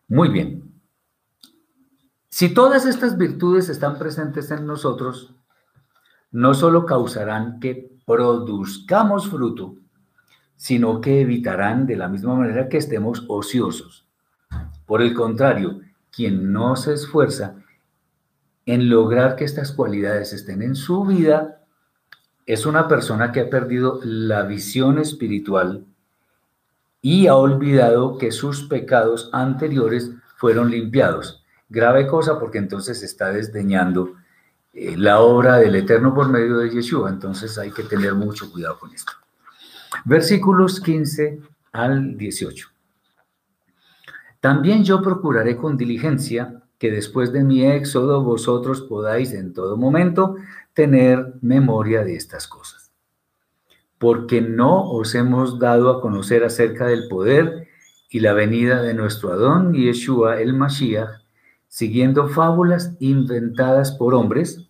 [0.07, 0.63] Muy bien.
[2.29, 5.33] Si todas estas virtudes están presentes en nosotros,
[6.31, 9.75] no solo causarán que produzcamos fruto,
[10.55, 14.07] sino que evitarán de la misma manera que estemos ociosos.
[14.85, 17.55] Por el contrario, quien no se esfuerza
[18.65, 21.61] en lograr que estas cualidades estén en su vida,
[22.45, 25.85] es una persona que ha perdido la visión espiritual
[27.05, 31.43] y ha olvidado que sus pecados anteriores fueron limpiados.
[31.67, 34.13] Grave cosa porque entonces está desdeñando
[34.73, 37.09] eh, la obra del Eterno por medio de Yeshua.
[37.09, 39.11] Entonces hay que tener mucho cuidado con esto.
[40.05, 41.41] Versículos 15
[41.73, 42.69] al 18.
[44.39, 50.37] También yo procuraré con diligencia que después de mi éxodo vosotros podáis en todo momento
[50.73, 52.82] tener memoria de estas cosas.
[54.03, 57.69] Porque no os hemos dado a conocer acerca del poder
[58.09, 61.21] y la venida de nuestro Adón Yeshua el Mashiach,
[61.69, 64.69] siguiendo fábulas inventadas por hombres,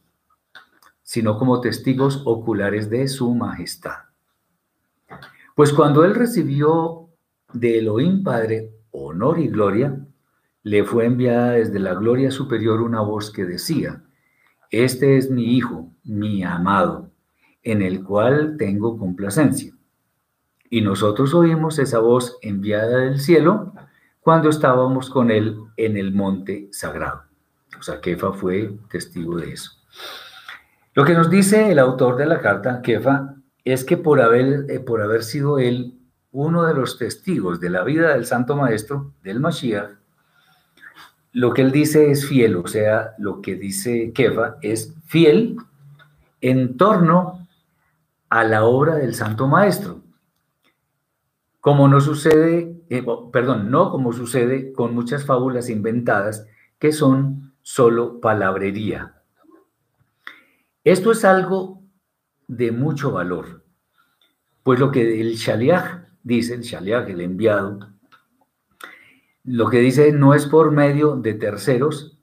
[1.02, 4.04] sino como testigos oculares de su majestad.
[5.56, 7.10] Pues cuando él recibió
[7.54, 9.98] de Elohim Padre honor y gloria,
[10.62, 14.04] le fue enviada desde la gloria superior una voz que decía,
[14.70, 17.13] Este es mi Hijo, mi amado,
[17.64, 19.74] en el cual tengo complacencia.
[20.70, 23.74] Y nosotros oímos esa voz enviada del cielo
[24.22, 27.24] cuando estábamos con él en el monte sagrado.
[27.80, 29.72] O sea, Kefa fue testigo de eso.
[30.94, 35.22] Lo que nos dice el autor de la carta, Kefa, es que por haber, eh,
[35.22, 36.00] sido él
[36.32, 39.92] uno de los testigos de la vida del Santo Maestro, del Mashiach,
[41.32, 45.58] lo que él dice es fiel, o sea, lo que dice Kefa es fiel
[46.42, 47.43] en torno
[48.34, 50.02] a la obra del Santo Maestro.
[51.60, 56.48] Como no sucede, eh, perdón, no como sucede con muchas fábulas inventadas
[56.80, 59.22] que son solo palabrería.
[60.84, 61.84] Esto es algo
[62.48, 63.64] de mucho valor,
[64.64, 67.88] pues lo que el Shaliach dice el Shaliach, el enviado,
[69.44, 72.18] lo que dice no es por medio de terceros,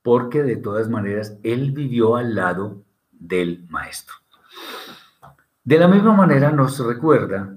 [0.00, 4.19] porque de todas maneras él vivió al lado del maestro.
[5.70, 7.56] De la misma manera nos recuerda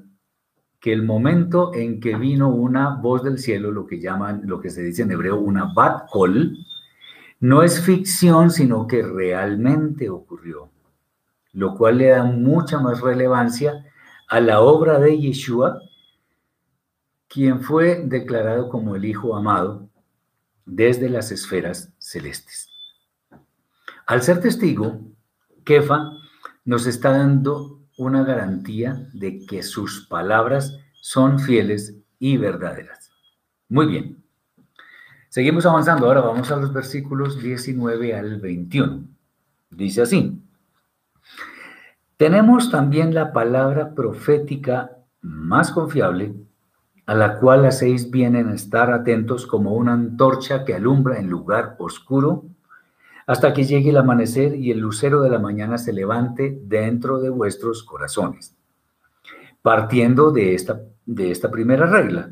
[0.80, 4.70] que el momento en que vino una voz del cielo, lo que llaman, lo que
[4.70, 6.56] se dice en hebreo, una bat kol,
[7.40, 10.70] no es ficción, sino que realmente ocurrió,
[11.54, 13.84] lo cual le da mucha más relevancia
[14.30, 15.82] a la obra de Yeshua,
[17.28, 19.90] quien fue declarado como el Hijo amado
[20.68, 22.70] desde las esferas celestes.
[24.06, 25.02] Al ser testigo,
[25.64, 26.12] Kefa
[26.64, 33.12] nos está dando una garantía de que sus palabras son fieles y verdaderas.
[33.70, 34.24] Muy bien.
[35.30, 36.06] Seguimos avanzando.
[36.06, 39.04] Ahora vamos a los versículos 19 al 21.
[39.72, 40.40] Dice así.
[42.18, 46.36] Tenemos también la palabra profética más confiable,
[47.06, 51.76] a la cual hacéis bien en estar atentos como una antorcha que alumbra en lugar
[51.80, 52.46] oscuro,
[53.26, 57.30] hasta que llegue el amanecer y el lucero de la mañana se levante dentro de
[57.30, 58.56] vuestros corazones.
[59.62, 62.32] Partiendo de esta, de esta primera regla,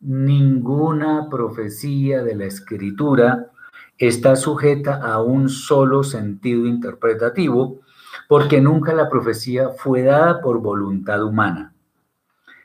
[0.00, 3.50] ninguna profecía de la escritura
[3.96, 7.80] está sujeta a un solo sentido interpretativo,
[8.28, 11.74] porque nunca la profecía fue dada por voluntad humana,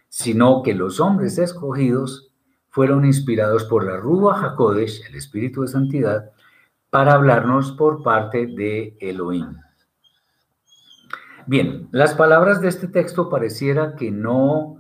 [0.09, 2.29] sino que los hombres escogidos
[2.69, 6.31] fueron inspirados por la Rúa Hakodesh, el Espíritu de Santidad,
[6.93, 9.57] para hablarnos por parte de Elohim.
[11.47, 14.77] Bien, las palabras de este texto pareciera que no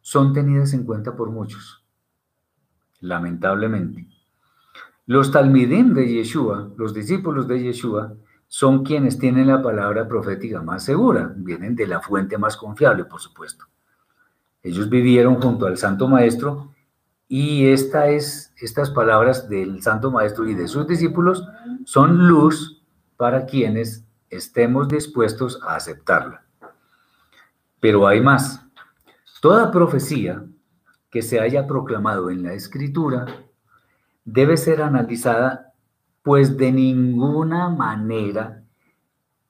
[0.00, 1.84] son tenidas en cuenta por muchos,
[3.00, 4.06] lamentablemente.
[5.04, 8.14] Los talmidim de Yeshua, los discípulos de Yeshua,
[8.48, 13.20] son quienes tienen la palabra profética más segura, vienen de la fuente más confiable, por
[13.20, 13.66] supuesto.
[14.62, 16.72] Ellos vivieron junto al Santo Maestro
[17.32, 21.46] y esta es, estas palabras del Santo Maestro y de sus discípulos
[21.84, 22.82] son luz
[23.16, 26.42] para quienes estemos dispuestos a aceptarla.
[27.78, 28.66] Pero hay más.
[29.40, 30.44] Toda profecía
[31.08, 33.26] que se haya proclamado en la Escritura
[34.24, 35.72] debe ser analizada
[36.24, 38.64] pues de ninguna manera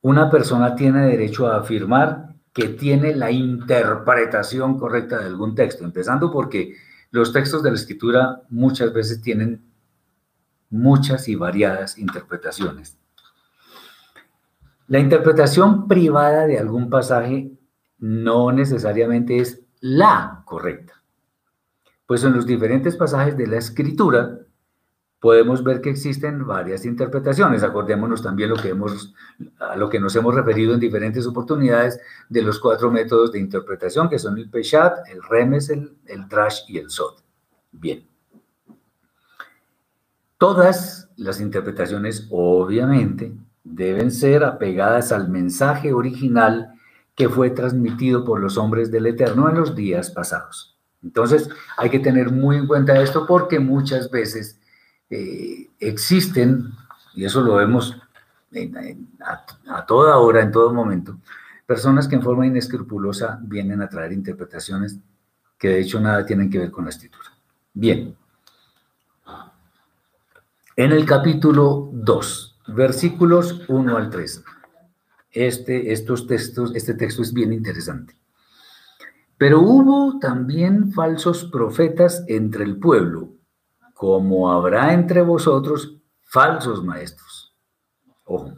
[0.02, 6.30] una persona tiene derecho a afirmar que tiene la interpretación correcta de algún texto, empezando
[6.30, 6.74] porque
[7.10, 9.64] los textos de la escritura muchas veces tienen
[10.70, 12.98] muchas y variadas interpretaciones.
[14.86, 17.52] La interpretación privada de algún pasaje
[17.98, 21.02] no necesariamente es la correcta,
[22.06, 24.40] pues en los diferentes pasajes de la escritura
[25.20, 27.62] podemos ver que existen varias interpretaciones.
[27.62, 29.14] Acordémonos también lo que hemos,
[29.58, 34.08] a lo que nos hemos referido en diferentes oportunidades de los cuatro métodos de interpretación,
[34.08, 37.20] que son el Peshat, el Remes, el, el Drash y el Sod.
[37.70, 38.06] Bien.
[40.38, 46.72] Todas las interpretaciones, obviamente, deben ser apegadas al mensaje original
[47.14, 50.78] que fue transmitido por los hombres del Eterno en los días pasados.
[51.02, 54.59] Entonces, hay que tener muy en cuenta esto porque muchas veces
[55.10, 56.72] eh, existen,
[57.14, 58.00] y eso lo vemos
[59.68, 61.18] a, toda hora, en todo momento,
[61.66, 64.98] personas que en forma inescrupulosa vienen a traer interpretaciones
[65.58, 67.26] que de hecho nada tienen que ver con la escritura.
[67.74, 68.16] Bien.
[70.76, 74.44] En el capítulo 2, versículos 1 al 3.
[75.32, 78.16] Este, estos textos, este texto es bien interesante.
[79.36, 83.30] Pero hubo también falsos profetas entre el pueblo,
[84.00, 87.54] como habrá entre vosotros falsos maestros.
[88.24, 88.54] Ojo.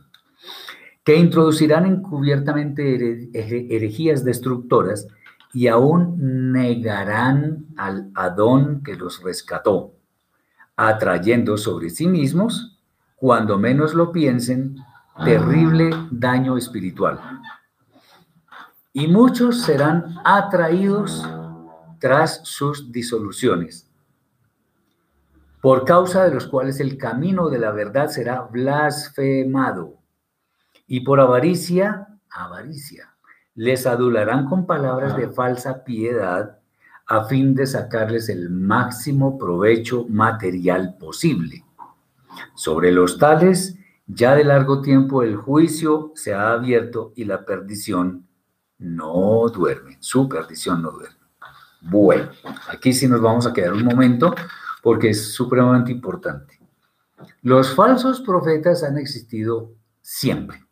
[1.03, 5.09] Que introducirán encubiertamente herejías destructoras
[5.53, 9.97] y aún negarán al Adón que los rescató,
[10.77, 12.79] atrayendo sobre sí mismos,
[13.17, 14.77] cuando menos lo piensen,
[15.25, 17.19] terrible daño espiritual.
[18.93, 21.29] Y muchos serán atraídos
[21.99, 23.92] tras sus disoluciones,
[25.63, 30.01] por causa de los cuales el camino de la verdad será blasfemado,
[30.89, 33.15] y por avaricia, avaricia,
[33.55, 36.59] les adularán con palabras de falsa piedad
[37.07, 41.65] a fin de sacarles el máximo provecho material posible.
[42.57, 48.27] Sobre los tales, ya de largo tiempo el juicio se ha abierto y la perdición
[48.79, 51.19] no duerme, su perdición no duerme.
[51.83, 52.31] Bueno,
[52.69, 54.35] aquí sí nos vamos a quedar un momento
[54.83, 56.61] porque es supremamente importante.
[57.41, 60.67] Los falsos profetas han existido siempre.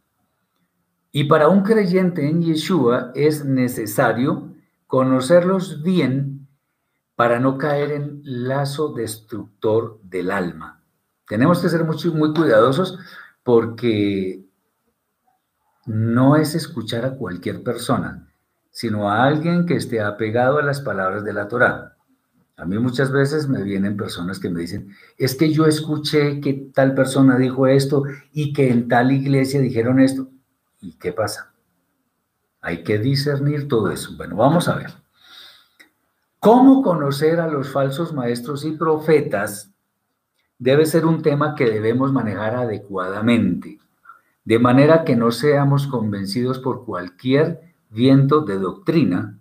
[1.12, 4.52] Y para un creyente en Yeshua es necesario
[4.86, 6.48] conocerlos bien
[7.16, 10.82] para no caer en lazo destructor del alma.
[11.26, 12.98] Tenemos que ser muy, muy cuidadosos
[13.42, 14.44] porque
[15.86, 18.28] no es escuchar a cualquier persona,
[18.70, 21.96] sino a alguien que esté apegado a las palabras de la Torá.
[22.60, 26.52] A mí muchas veces me vienen personas que me dicen, es que yo escuché que
[26.74, 30.28] tal persona dijo esto y que en tal iglesia dijeron esto.
[30.82, 31.54] ¿Y qué pasa?
[32.60, 34.14] Hay que discernir todo eso.
[34.14, 34.90] Bueno, vamos a ver.
[36.38, 39.72] ¿Cómo conocer a los falsos maestros y profetas?
[40.58, 43.78] Debe ser un tema que debemos manejar adecuadamente
[44.44, 49.39] de manera que no seamos convencidos por cualquier viento de doctrina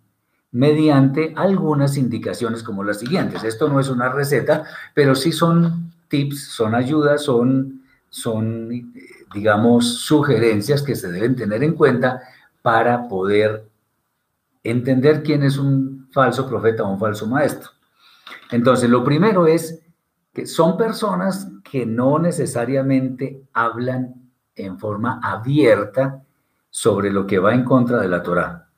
[0.51, 3.43] mediante algunas indicaciones como las siguientes.
[3.43, 8.93] Esto no es una receta, pero sí son tips, son ayudas, son, son
[9.33, 12.21] digamos, sugerencias que se deben tener en cuenta
[12.61, 13.69] para poder
[14.63, 17.69] entender quién es un falso profeta o un falso maestro.
[18.51, 19.81] Entonces, lo primero es
[20.33, 24.15] que son personas que no necesariamente hablan
[24.55, 26.23] en forma abierta
[26.69, 28.68] sobre lo que va en contra de la Torá.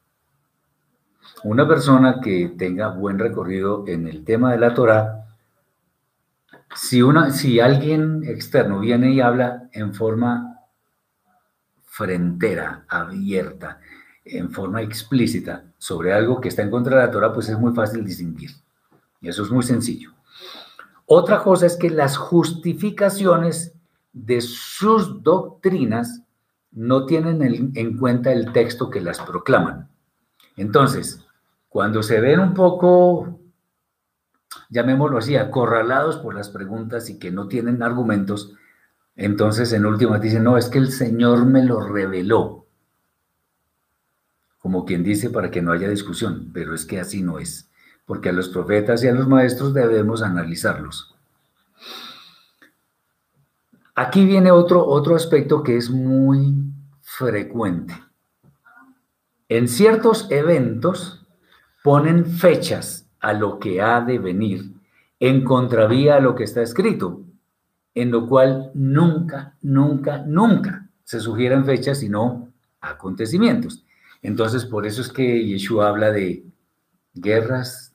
[1.43, 5.25] Una persona que tenga buen recorrido en el tema de la Torá,
[6.75, 10.60] si, una, si alguien externo viene y habla en forma
[11.84, 13.80] frentera, abierta,
[14.23, 17.73] en forma explícita sobre algo que está en contra de la Torah, pues es muy
[17.73, 18.51] fácil distinguir.
[19.19, 20.12] Y eso es muy sencillo.
[21.06, 23.73] Otra cosa es que las justificaciones
[24.13, 26.21] de sus doctrinas
[26.71, 29.89] no tienen en cuenta el texto que las proclaman.
[30.56, 31.25] Entonces,
[31.71, 33.39] cuando se ven un poco,
[34.69, 38.55] llamémoslo así, acorralados por las preguntas y que no tienen argumentos,
[39.15, 42.65] entonces en última dicen, no, es que el Señor me lo reveló.
[44.60, 47.71] Como quien dice para que no haya discusión, pero es que así no es,
[48.05, 51.15] porque a los profetas y a los maestros debemos analizarlos.
[53.95, 56.53] Aquí viene otro, otro aspecto que es muy
[56.99, 57.93] frecuente.
[59.47, 61.20] En ciertos eventos
[61.83, 64.71] ponen fechas a lo que ha de venir
[65.19, 67.21] en contravía a lo que está escrito,
[67.93, 73.86] en lo cual nunca, nunca, nunca se sugieren fechas, sino acontecimientos.
[74.21, 76.43] Entonces, por eso es que Yeshua habla de
[77.13, 77.93] guerras,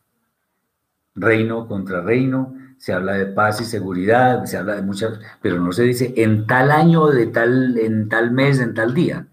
[1.15, 5.73] reino contra reino, se habla de paz y seguridad, se habla de muchas, pero no
[5.73, 9.27] se dice en tal año, de tal, en tal mes, en tal día.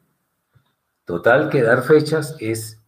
[1.06, 2.82] Total, que dar fechas es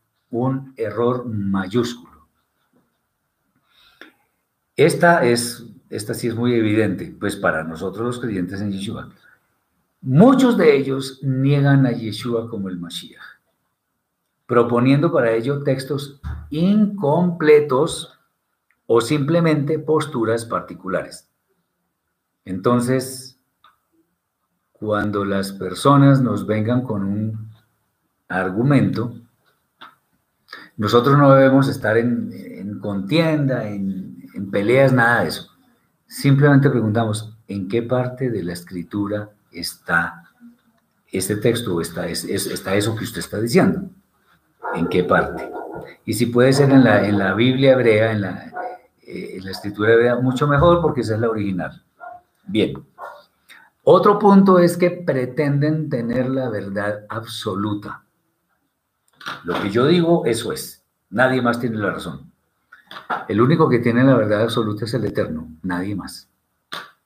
[0.44, 2.28] un error mayúsculo.
[4.76, 9.10] Esta es, esta sí es muy evidente, pues para nosotros los creyentes en Yeshua.
[10.02, 13.24] Muchos de ellos niegan a Yeshua como el Mashiach,
[14.46, 16.20] proponiendo para ello textos
[16.50, 18.20] incompletos
[18.86, 21.30] o simplemente posturas particulares.
[22.44, 23.40] Entonces,
[24.74, 27.50] cuando las personas nos vengan con un
[28.28, 29.16] argumento,
[30.78, 35.50] nosotros no debemos estar en, contienda, en, peleas, nada de eso.
[36.08, 40.26] Simplemente preguntamos, ¿en qué parte de la escritura está
[41.18, 43.90] este texto está, está eso que usted está diciendo.
[44.74, 45.50] ¿En qué parte?
[46.06, 48.52] Y si puede ser en la, en la Biblia hebrea, en la,
[49.02, 51.84] eh, en la escritura hebrea, mucho mejor porque esa es la original.
[52.46, 52.74] Bien.
[53.84, 58.04] Otro punto es que pretenden tener la verdad absoluta.
[59.44, 60.84] Lo que yo digo, eso es.
[61.10, 62.32] Nadie más tiene la razón.
[63.28, 66.30] El único que tiene la verdad absoluta es el Eterno, nadie más.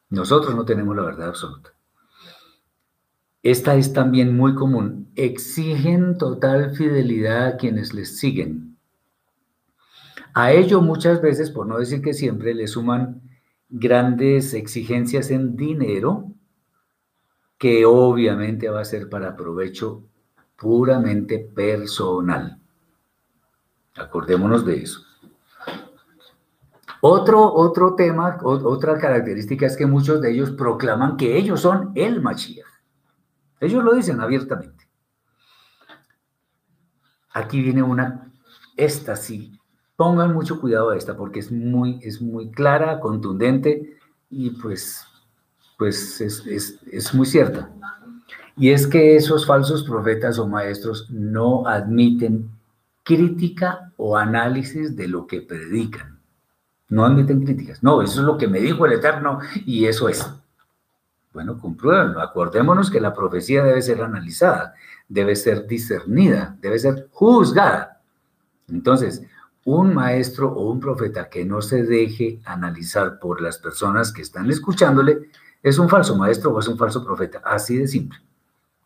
[0.09, 1.71] Nosotros no tenemos la verdad absoluta.
[3.41, 5.11] Esta es también muy común.
[5.15, 8.77] Exigen total fidelidad a quienes les siguen.
[10.33, 13.21] A ello muchas veces, por no decir que siempre, le suman
[13.69, 16.31] grandes exigencias en dinero,
[17.57, 20.08] que obviamente va a ser para provecho
[20.59, 22.59] puramente personal.
[23.95, 25.01] Acordémonos de eso.
[27.01, 32.21] Otro, otro tema, otra característica es que muchos de ellos proclaman que ellos son el
[32.21, 32.65] Mashiach.
[33.61, 34.87] Ellos lo dicen abiertamente.
[37.31, 38.33] Aquí viene una,
[38.75, 39.57] esta sí,
[39.95, 43.97] pongan mucho cuidado a esta porque es muy, es muy clara, contundente
[44.29, 45.05] y pues,
[45.77, 46.45] pues es,
[46.91, 47.71] es muy cierta.
[48.59, 52.49] Y es que esos falsos profetas o maestros no admiten
[53.03, 56.19] crítica o análisis de lo que predican.
[56.89, 57.81] No admiten críticas.
[57.81, 60.29] No, eso es lo que me dijo el Eterno y eso es.
[61.31, 62.19] Bueno, compruébenlo.
[62.19, 64.73] Acordémonos que la profecía debe ser analizada,
[65.07, 68.01] debe ser discernida, debe ser juzgada.
[68.67, 69.23] Entonces,
[69.63, 74.49] un maestro o un profeta que no se deje analizar por las personas que están
[74.49, 75.29] escuchándole
[75.63, 77.41] es un falso maestro o es un falso profeta.
[77.45, 78.19] Así de simple.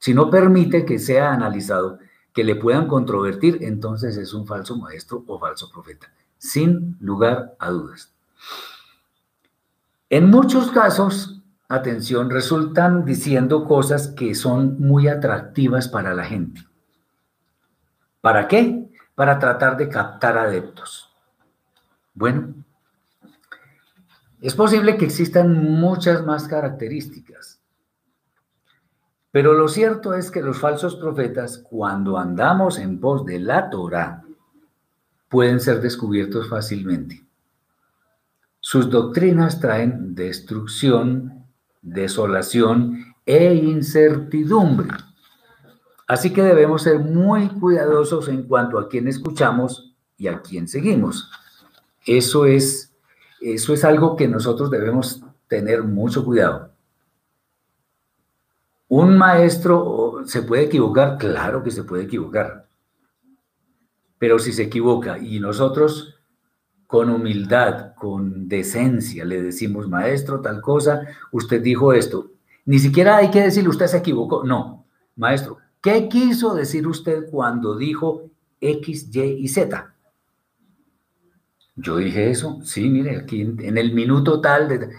[0.03, 1.97] Si no permite que sea analizado,
[2.33, 7.69] que le puedan controvertir, entonces es un falso maestro o falso profeta sin lugar a
[7.69, 8.13] dudas.
[10.09, 16.67] En muchos casos, atención, resultan diciendo cosas que son muy atractivas para la gente.
[18.19, 18.91] ¿Para qué?
[19.15, 21.09] Para tratar de captar adeptos.
[22.13, 22.55] Bueno,
[24.41, 27.52] es posible que existan muchas más características,
[29.33, 34.23] pero lo cierto es que los falsos profetas, cuando andamos en pos de la Torah,
[35.27, 37.25] pueden ser descubiertos fácilmente.
[38.59, 41.47] Sus doctrinas traen destrucción,
[41.81, 44.89] desolación e incertidumbre.
[46.05, 51.31] Así que debemos ser muy cuidadosos en cuanto a quién escuchamos y a quién seguimos.
[52.05, 52.93] Eso es,
[53.41, 56.72] eso es algo que nosotros debemos tener mucho cuidado.
[58.95, 61.17] ¿Un maestro se puede equivocar?
[61.17, 62.67] Claro que se puede equivocar.
[64.19, 66.19] Pero si se equivoca y nosotros
[66.85, 72.33] con humildad, con decencia, le decimos, maestro, tal cosa, usted dijo esto.
[72.65, 74.43] Ni siquiera hay que decirle, usted se equivocó.
[74.43, 74.85] No,
[75.15, 78.29] maestro, ¿qué quiso decir usted cuando dijo
[78.61, 79.91] X, Y y Z?
[81.77, 84.89] Yo dije eso, sí, mire, aquí en, el minuto tal de...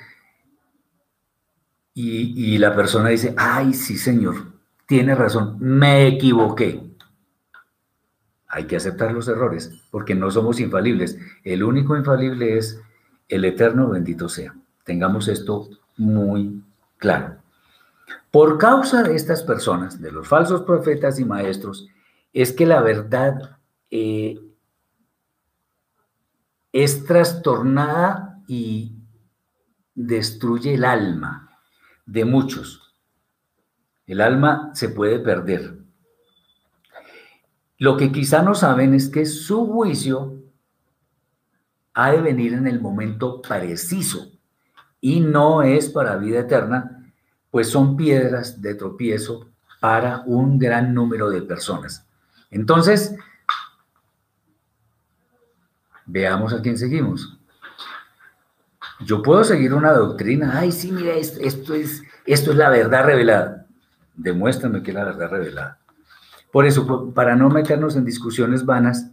[1.96, 4.52] Y, la persona dice, ay, sí, señor,
[4.86, 6.82] tiene razón, me equivoqué.
[8.48, 11.16] Hay que aceptar los errores porque no somos infalibles.
[11.44, 12.80] El único infalible es
[13.28, 14.54] el eterno bendito sea.
[14.84, 16.62] Tengamos esto muy
[16.98, 17.36] claro.
[18.32, 21.88] Por causa de estas personas, de los falsos profetas y maestros,
[22.32, 23.58] es que la verdad
[23.92, 24.40] eh,
[26.72, 28.96] es trastornada y
[29.94, 31.43] destruye el alma
[32.06, 32.94] de muchos.
[34.06, 35.78] El alma se puede perder.
[37.78, 40.42] Lo que quizá no saben es que su juicio
[41.94, 44.32] ha de venir en el momento preciso
[45.00, 47.12] y no es para vida eterna,
[47.50, 49.50] pues son piedras de tropiezo
[49.80, 52.06] para un gran número de personas.
[52.50, 53.14] Entonces,
[56.06, 57.38] veamos a quién seguimos.
[59.04, 63.66] Yo puedo seguir una doctrina, ay, sí, mira, esto, es, esto es la verdad revelada.
[64.16, 65.78] Demuéstrame que es la verdad revelada.
[66.50, 69.10] Por eso, para no meternos en discusiones vanas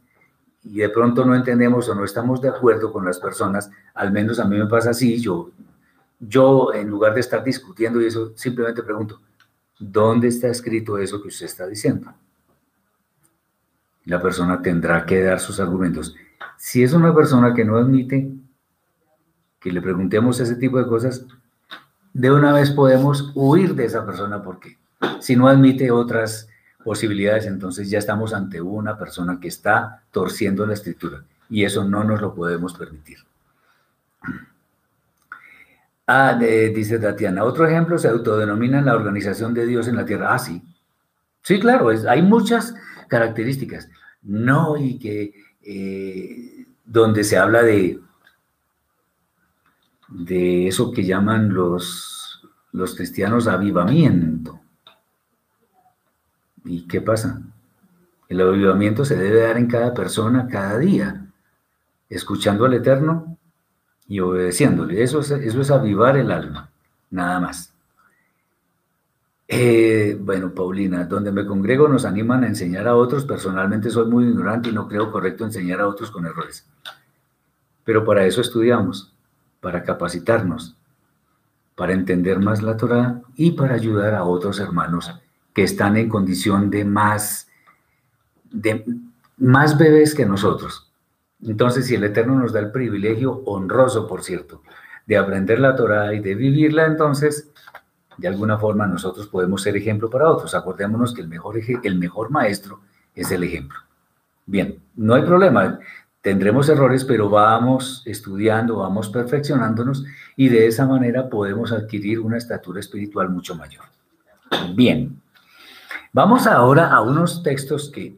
[0.64, 4.40] y de pronto no entendemos o no estamos de acuerdo con las personas, al menos
[4.40, 5.50] a mí me pasa así, yo,
[6.20, 9.20] yo en lugar de estar discutiendo y eso, simplemente pregunto,
[9.80, 12.14] ¿dónde está escrito eso que usted está diciendo?
[14.06, 16.16] La persona tendrá que dar sus argumentos.
[16.58, 18.32] Si es una persona que no admite
[19.62, 21.26] que le preguntemos ese tipo de cosas,
[22.12, 24.78] de una vez podemos huir de esa persona porque
[25.22, 26.50] si no admite otras
[26.84, 32.04] posibilidades, entonces ya estamos ante una persona que está torciendo la escritura y eso no
[32.04, 33.20] nos lo podemos permitir.
[36.08, 40.34] Ah, dice Tatiana, otro ejemplo se autodenomina la organización de Dios en la tierra.
[40.34, 40.62] Ah, sí,
[41.44, 42.76] Sí, claro, hay muchas
[43.08, 43.90] características.
[44.22, 45.34] No, y que
[45.64, 48.00] eh, donde se habla de,
[50.12, 52.42] de eso que llaman los,
[52.72, 54.60] los cristianos avivamiento.
[56.66, 57.42] ¿Y qué pasa?
[58.30, 61.28] El avivamiento se debe dar en cada persona cada día,
[62.10, 63.38] escuchando al Eterno
[64.08, 65.02] y obedeciéndole.
[65.02, 66.70] Eso es, eso es avivar el alma,
[67.10, 67.74] nada más.
[69.54, 73.26] Eh, bueno, Paulina, donde me congrego nos animan a enseñar a otros.
[73.26, 76.66] Personalmente soy muy ignorante y no creo correcto enseñar a otros con errores.
[77.84, 79.11] Pero para eso estudiamos,
[79.62, 80.76] para capacitarnos,
[81.76, 85.10] para entender más la Torah y para ayudar a otros hermanos
[85.54, 87.48] que están en condición de más,
[88.52, 88.86] de
[89.38, 90.92] más bebés que nosotros.
[91.44, 94.62] Entonces, si el Eterno nos da el privilegio honroso, por cierto,
[95.06, 97.52] de aprender la Torah y de vivirla, entonces
[98.18, 100.54] de alguna forma nosotros podemos ser ejemplo para otros.
[100.54, 102.82] Acordémonos que el mejor, el mejor maestro
[103.16, 103.80] es el ejemplo.
[104.46, 105.80] Bien, no hay problema,
[106.22, 110.06] tendremos errores, pero vamos estudiando, vamos perfeccionándonos
[110.36, 113.86] y de esa manera podemos adquirir una estatura espiritual mucho mayor.
[114.76, 115.22] Bien,
[116.14, 118.18] vamos ahora a unos textos que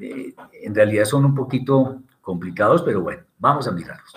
[0.00, 4.12] eh, en realidad son un poquito complicados, pero bueno, vamos a mirarlos.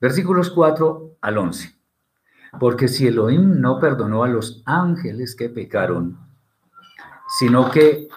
[0.00, 1.74] Versículos 4 al 11.
[2.60, 6.18] Porque si Elohim no perdonó a los ángeles que pecaron,
[7.38, 8.08] sino que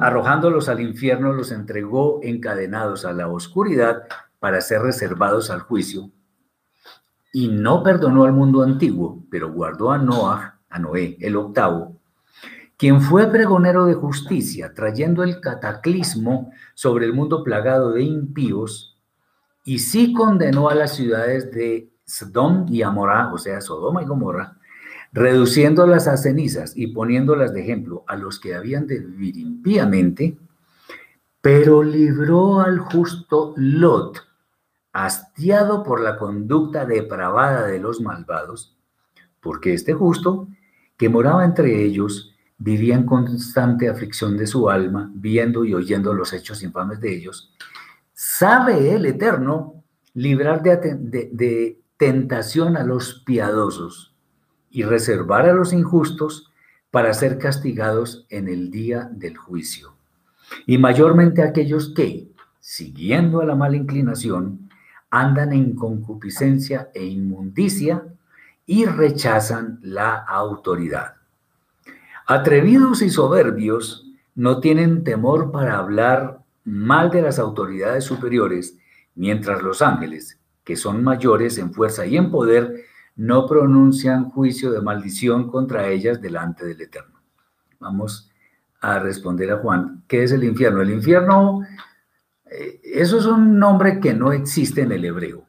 [0.00, 4.02] arrojándolos al infierno los entregó encadenados a la oscuridad
[4.38, 6.10] para ser reservados al juicio,
[7.32, 11.96] y no perdonó al mundo antiguo, pero guardó a Noah, a Noé, el octavo,
[12.76, 18.98] quien fue pregonero de justicia, trayendo el cataclismo sobre el mundo plagado de impíos,
[19.64, 24.56] y sí condenó a las ciudades de Sodom y Amorá, o sea, Sodoma y Gomorra,
[25.12, 30.36] reduciéndolas a cenizas y poniéndolas de ejemplo a los que habían de vivir impíamente,
[31.40, 34.26] pero libró al justo Lot,
[34.92, 38.76] hastiado por la conducta depravada de los malvados,
[39.40, 40.48] porque este justo,
[40.96, 46.32] que moraba entre ellos, vivía en constante aflicción de su alma, viendo y oyendo los
[46.32, 47.54] hechos infames de ellos,
[48.12, 49.82] sabe el Eterno
[50.14, 54.09] librar de, tentación a los piadosos
[54.70, 56.50] y reservar a los injustos
[56.90, 59.94] para ser castigados en el día del juicio.
[60.66, 62.28] Y mayormente aquellos que,
[62.60, 64.70] siguiendo a la mala inclinación,
[65.10, 68.04] andan en concupiscencia e inmundicia
[68.66, 71.14] y rechazan la autoridad.
[72.26, 74.06] Atrevidos y soberbios
[74.36, 78.76] no tienen temor para hablar mal de las autoridades superiores,
[79.16, 82.84] mientras los ángeles, que son mayores en fuerza y en poder,
[83.20, 87.20] no pronuncian juicio de maldición contra ellas delante del Eterno.
[87.78, 88.30] Vamos
[88.80, 90.80] a responder a Juan, ¿qué es el infierno?
[90.80, 91.60] El infierno,
[92.50, 95.44] eh, eso es un nombre que no existe en el hebreo.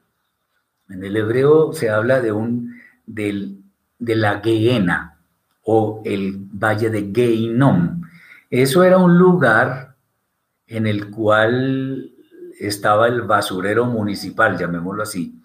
[0.89, 3.63] En el hebreo se habla de un del,
[3.97, 5.19] de la Gehenna
[5.63, 8.01] o el valle de Geinom.
[8.49, 9.95] Eso era un lugar
[10.67, 12.11] en el cual
[12.59, 15.40] estaba el basurero municipal, llamémoslo así,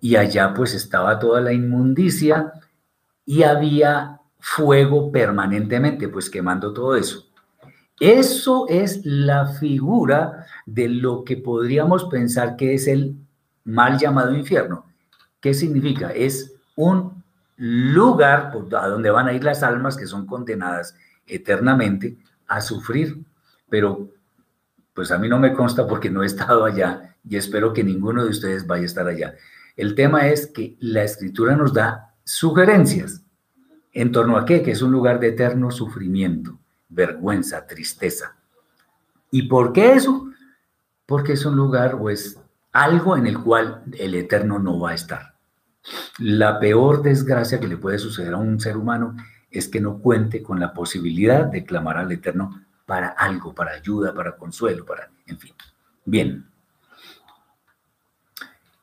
[0.00, 2.52] y allá pues estaba toda la inmundicia
[3.24, 7.26] y había fuego permanentemente, pues quemando todo eso.
[8.00, 13.16] Eso es la figura de lo que podríamos pensar que es el
[13.64, 14.86] mal llamado infierno.
[15.40, 16.10] ¿Qué significa?
[16.10, 17.22] Es un
[17.56, 20.94] lugar a donde van a ir las almas que son condenadas
[21.26, 23.18] eternamente a sufrir,
[23.68, 24.08] pero
[24.94, 28.24] pues a mí no me consta porque no he estado allá y espero que ninguno
[28.24, 29.34] de ustedes vaya a estar allá.
[29.78, 33.22] El tema es que la escritura nos da sugerencias
[33.92, 36.58] en torno a qué, que es un lugar de eterno sufrimiento,
[36.88, 38.36] vergüenza, tristeza.
[39.30, 40.30] ¿Y por qué eso?
[41.06, 42.40] Porque es un lugar o es
[42.72, 45.36] algo en el cual el eterno no va a estar.
[46.18, 49.14] La peor desgracia que le puede suceder a un ser humano
[49.48, 54.12] es que no cuente con la posibilidad de clamar al eterno para algo, para ayuda,
[54.12, 55.54] para consuelo, para, en fin.
[56.04, 56.47] Bien.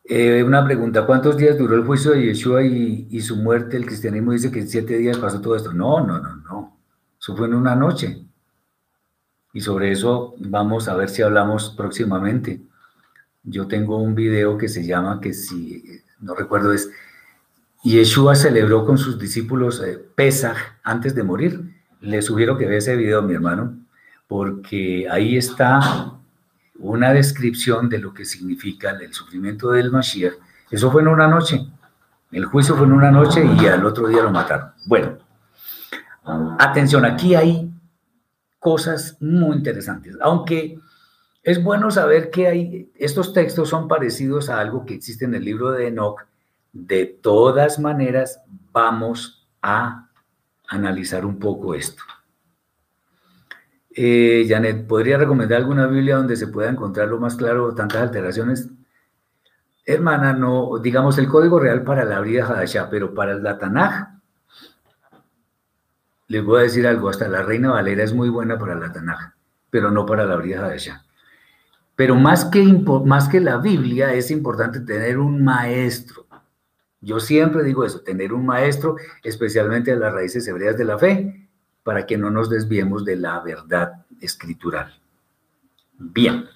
[0.07, 3.77] Eh, una pregunta, ¿cuántos días duró el juicio de Yeshua y, su muerte?
[3.77, 5.73] El cristianismo dice que en siete días pasó todo esto.
[5.73, 6.77] No, no, no, no.
[7.19, 8.25] Eso fue en una noche.
[9.53, 12.61] Y sobre eso vamos a ver si hablamos próximamente.
[13.43, 15.83] Yo tengo un video que se llama, que si
[16.19, 16.89] no recuerdo, es
[17.83, 21.73] Yeshua celebró con sus discípulos eh, Pesach antes de morir.
[22.01, 23.85] Le sugiero que vea ese video, mi hermano
[24.27, 26.19] porque ahí está
[26.79, 30.33] una descripción de lo que significa el sufrimiento del Mashiach.
[30.69, 31.65] Eso fue en una noche.
[32.31, 34.71] El juicio fue en una noche y al otro día lo mataron.
[34.85, 35.17] Bueno,
[36.57, 37.71] Atención, aquí hay
[38.59, 40.79] cosas muy interesantes, aunque
[41.43, 45.45] es bueno saber que hay, estos textos son parecidos a algo que existe en el
[45.45, 46.25] libro de Enoch.
[46.73, 50.09] De todas maneras, vamos a
[50.67, 52.01] analizar un poco esto.
[53.97, 58.67] Eh, Janet, ¿podría recomendar alguna Biblia donde se pueda encontrar lo más claro tantas alteraciones?
[59.85, 64.09] Hermana, no, digamos el código real para la brida Hadashah, pero para el Tanaj,
[66.27, 69.31] les voy a decir algo, hasta la Reina Valera es muy buena para la Tanaj,
[69.69, 71.05] pero no para la brida Hadashah.
[71.95, 72.63] Pero más que,
[73.05, 76.25] más que la Biblia es importante tener un maestro.
[76.99, 81.44] Yo siempre digo eso, tener un maestro, especialmente de las raíces hebreas de la fe,
[81.85, 84.99] para que no nos desviemos de la verdad escritural.
[85.93, 86.47] Bien.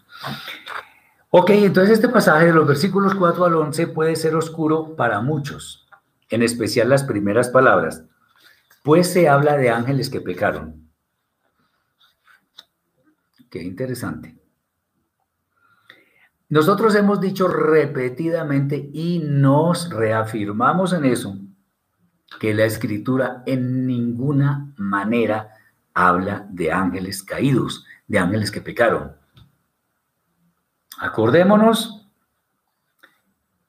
[1.30, 5.88] Ok, entonces este pasaje de los versículos 4 al 11 puede ser oscuro para muchos,
[6.32, 8.05] en especial las primeras palabras,
[8.82, 10.89] pues se habla de ángeles que pecaron.
[13.51, 14.36] Qué interesante.
[16.49, 21.38] Nosotros hemos dicho repetidamente y nos reafirmamos en eso,
[22.39, 25.49] que la escritura en ninguna manera
[25.93, 29.13] habla de ángeles caídos, de ángeles que pecaron.
[30.99, 32.07] Acordémonos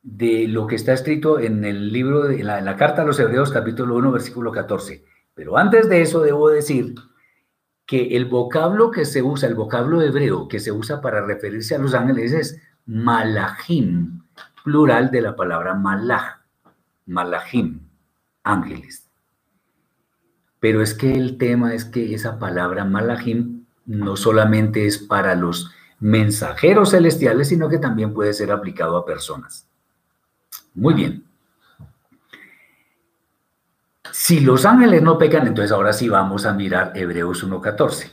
[0.03, 3.97] de lo que está escrito en el libro, de la, carta a los Hebreos capítulo
[3.97, 5.05] 1, versículo 14.
[5.35, 6.95] Pero antes de eso debo decir
[7.87, 11.79] que el vocablo que se usa, el vocablo hebreo que se usa para referirse a
[11.79, 14.23] los ángeles es malachim,
[14.65, 16.41] plural de la palabra malach,
[17.07, 17.90] malachim,
[18.43, 19.09] ángeles.
[20.61, 25.71] Pero es que el tema es que esa palabra malachim no solamente es para los
[25.99, 29.67] mensajeros celestiales, sino que también puede ser aplicado a personas.
[30.75, 31.25] Muy bien.
[34.13, 38.13] Si los ángeles no pecan, entonces ahora sí vamos a mirar Hebreos 1.14.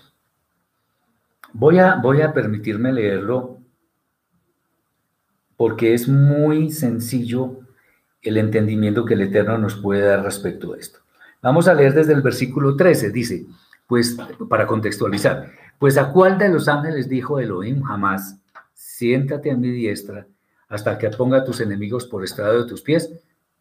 [1.53, 3.57] Voy a, voy a permitirme leerlo
[5.55, 7.59] porque es muy sencillo
[8.21, 10.99] el entendimiento que el Eterno nos puede dar respecto a esto.
[11.41, 13.45] Vamos a leer desde el versículo 13, dice,
[13.85, 14.17] pues
[14.49, 18.39] para contextualizar, pues a cuál de los ángeles dijo Elohim jamás,
[18.73, 20.27] siéntate a mi diestra
[20.67, 23.11] hasta que ponga a tus enemigos por estrado de tus pies.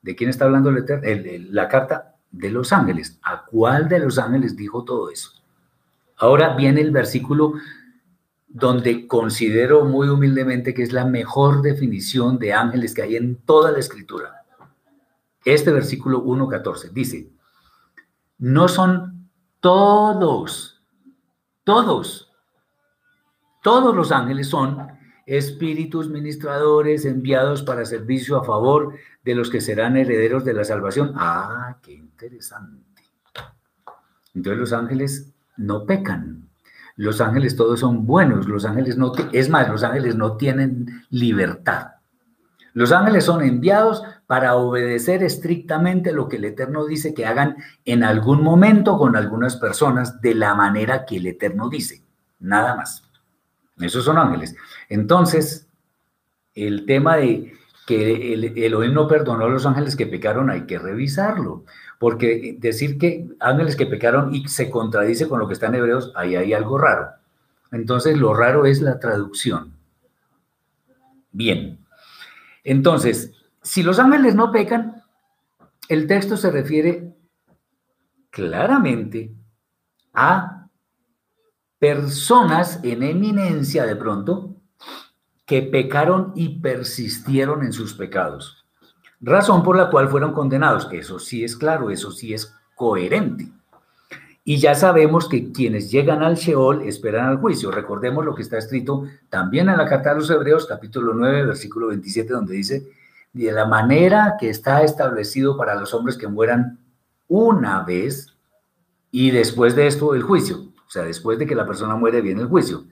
[0.03, 1.07] ¿De quién está hablando el Eterno?
[1.51, 3.19] la carta de los ángeles.
[3.23, 5.31] ¿A cuál de los ángeles dijo todo eso?
[6.17, 7.55] Ahora viene el versículo
[8.49, 13.71] donde considero muy humildemente que es la mejor definición de ángeles que hay en toda
[13.71, 14.45] la escritura.
[15.47, 17.31] Este versículo 1.14 dice,
[18.39, 19.31] no son
[19.61, 20.83] todos,
[21.63, 22.33] todos,
[23.63, 24.89] todos los ángeles son
[25.25, 31.13] espíritus ministradores enviados para servicio a favor de los que serán herederos de la salvación.
[31.15, 33.05] Ah, qué interesante.
[34.35, 36.49] Entonces los ángeles no pecan,
[36.97, 41.93] los ángeles todos son buenos, los ángeles no, es más, los ángeles no tienen libertad.
[42.73, 48.03] Los ángeles son enviados para obedecer estrictamente lo que el Eterno dice que hagan en
[48.03, 52.03] algún momento con algunas personas de la manera que el Eterno dice,
[52.41, 53.05] nada más.
[53.79, 54.57] Esos son ángeles.
[54.89, 55.69] Entonces,
[56.55, 57.53] el tema de
[57.87, 61.65] que el Elohim no perdonó a los ángeles que pecaron hay que revisarlo.
[61.99, 66.13] Porque decir que ángeles que pecaron y se contradice con lo que está en Hebreos,
[66.17, 67.11] ahí hay algo raro.
[67.71, 69.73] Entonces, lo raro es la traducción.
[71.31, 71.79] Bien.
[72.65, 73.33] Entonces,
[73.67, 75.03] si los ángeles no pecan,
[75.89, 77.15] el texto se refiere
[78.31, 79.35] claramente
[80.15, 80.69] a
[81.79, 84.57] personas en eminencia de pronto
[85.45, 88.67] que pecaron y persistieron en sus pecados
[89.21, 90.89] razón por la cual fueron condenados.
[90.93, 93.49] Eso sí es claro, eso sí es coherente.
[94.45, 97.73] Y ya sabemos que quienes llegan al Sheol esperan al juicio.
[97.73, 101.89] Recordemos lo que está escrito también en la carta de los Hebreos, capítulo 9, versículo
[101.89, 102.87] 27, donde dice,
[103.45, 106.79] de la manera que está establecido para los hombres que mueran
[107.29, 108.35] una vez
[109.11, 110.73] y después de esto el juicio.
[110.87, 112.85] O sea, después de que la persona muere viene el juicio.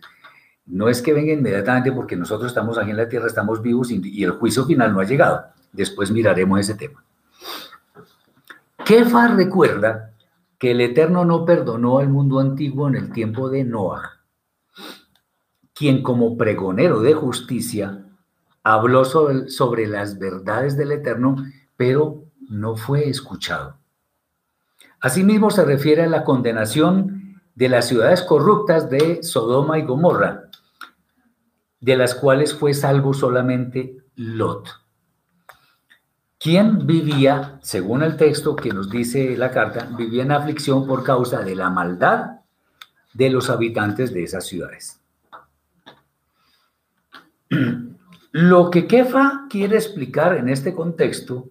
[0.66, 4.22] No es que venga inmediatamente porque nosotros estamos aquí en la tierra, estamos vivos y
[4.22, 5.46] el juicio final no ha llegado.
[5.72, 7.02] Después miraremos ese tema.
[8.84, 10.12] Kefa recuerda
[10.58, 14.20] que el Eterno no perdonó al mundo antiguo en el tiempo de Noah,
[15.72, 18.03] quien como pregonero de justicia
[18.64, 21.36] habló sobre, las verdades del Eterno,
[21.76, 23.78] pero no fue escuchado.
[25.00, 30.48] Asimismo se refiere a la condenación de las ciudades corruptas de Sodoma y Gomorra,
[31.78, 34.84] de las cuales fue salvo solamente Lot
[36.44, 41.40] quien vivía, según el texto que nos dice la carta, vivía en aflicción por causa
[41.40, 42.40] de la maldad
[43.14, 45.00] de los habitantes de esas ciudades.
[48.36, 51.50] Lo que Kefa quiere explicar en este contexto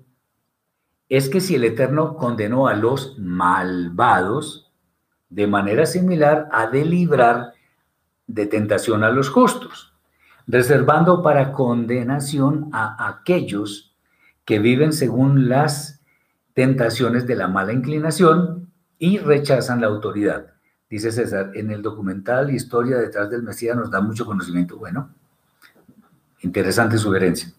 [1.07, 4.69] es que si el Eterno condenó a los malvados,
[5.29, 7.53] de manera similar ha de librar
[8.27, 9.93] de tentación a los justos,
[10.45, 13.95] reservando para condenación a aquellos
[14.43, 16.01] que viven según las
[16.53, 20.47] tentaciones de la mala inclinación y rechazan la autoridad.
[20.89, 24.75] Dice César, en el documental Historia detrás del Mesías nos da mucho conocimiento.
[24.77, 25.15] Bueno,
[26.43, 27.51] Interesante sugerencia.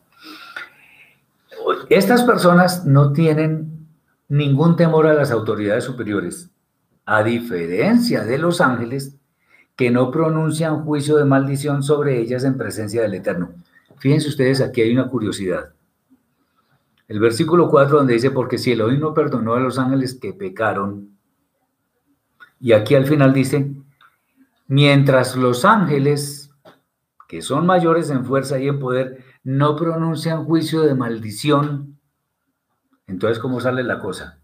[1.89, 3.89] Estas personas no tienen
[4.29, 6.51] ningún temor a las autoridades superiores,
[7.07, 9.17] a diferencia de los ángeles
[9.75, 13.53] que no pronuncian juicio de maldición sobre ellas en presencia del Eterno.
[13.99, 15.73] Fíjense ustedes, aquí hay una curiosidad.
[17.09, 21.17] El versículo 4 donde dice, porque si Elohim no perdonó a los ángeles que pecaron,
[22.61, 23.71] y aquí al final dice,
[24.69, 26.44] mientras los ángeles
[27.35, 31.99] que son mayores en fuerza y en poder, no pronuncian juicio de maldición.
[33.09, 34.39] Entonces, ¿cómo sale la cosa?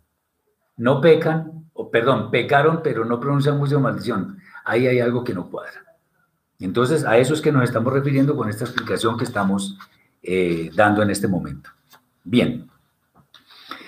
[0.76, 4.38] No pecan, o perdón, pecaron, pero no pronuncian juicio de maldición.
[4.64, 5.84] Ahí hay algo que no cuadra.
[6.58, 9.78] Entonces, a eso es que nos estamos refiriendo con esta explicación que estamos
[10.24, 11.70] eh, dando en este momento.
[12.24, 12.68] Bien,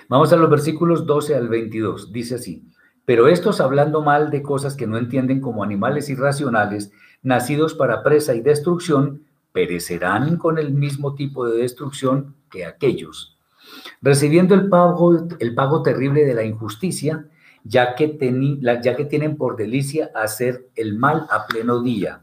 [0.08, 2.12] vamos a los versículos 12 al 22.
[2.12, 2.70] Dice así,
[3.04, 6.92] pero estos hablando mal de cosas que no entienden como animales irracionales,
[7.22, 13.36] nacidos para presa y destrucción, perecerán con el mismo tipo de destrucción que aquellos,
[14.00, 17.26] recibiendo el pago, el pago terrible de la injusticia,
[17.64, 18.18] ya que,
[18.82, 22.22] ya que tienen por delicia hacer el mal a pleno día,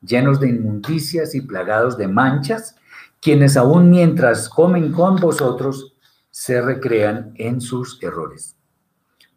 [0.00, 2.76] llenos de inmundicias y plagados de manchas,
[3.20, 5.94] quienes aún mientras comen con vosotros,
[6.30, 8.56] se recrean en sus errores.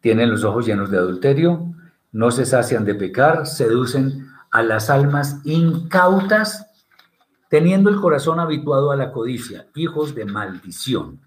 [0.00, 1.72] Tienen los ojos llenos de adulterio,
[2.12, 6.66] no se sacian de pecar, seducen a las almas incautas,
[7.48, 11.20] teniendo el corazón habituado a la codicia, hijos de maldición.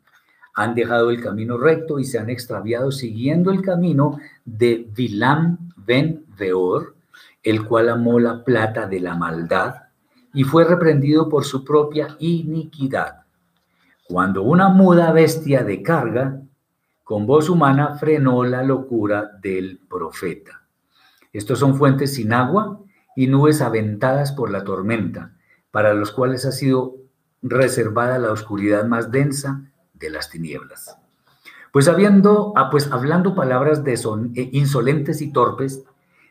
[0.54, 6.24] Han dejado el camino recto y se han extraviado siguiendo el camino de Vilam ben
[6.38, 6.96] Veor,
[7.44, 9.76] el cual amó la plata de la maldad
[10.34, 13.24] y fue reprendido por su propia iniquidad.
[14.08, 16.42] Cuando una muda bestia de carga,
[17.04, 20.62] con voz humana frenó la locura del profeta.
[21.34, 22.85] Estos son fuentes sin agua
[23.16, 25.36] y nubes aventadas por la tormenta,
[25.72, 26.98] para los cuales ha sido
[27.42, 30.98] reservada la oscuridad más densa de las tinieblas.
[31.72, 35.84] Pues habiendo, ah, pues hablando palabras de son, eh, insolentes y torpes,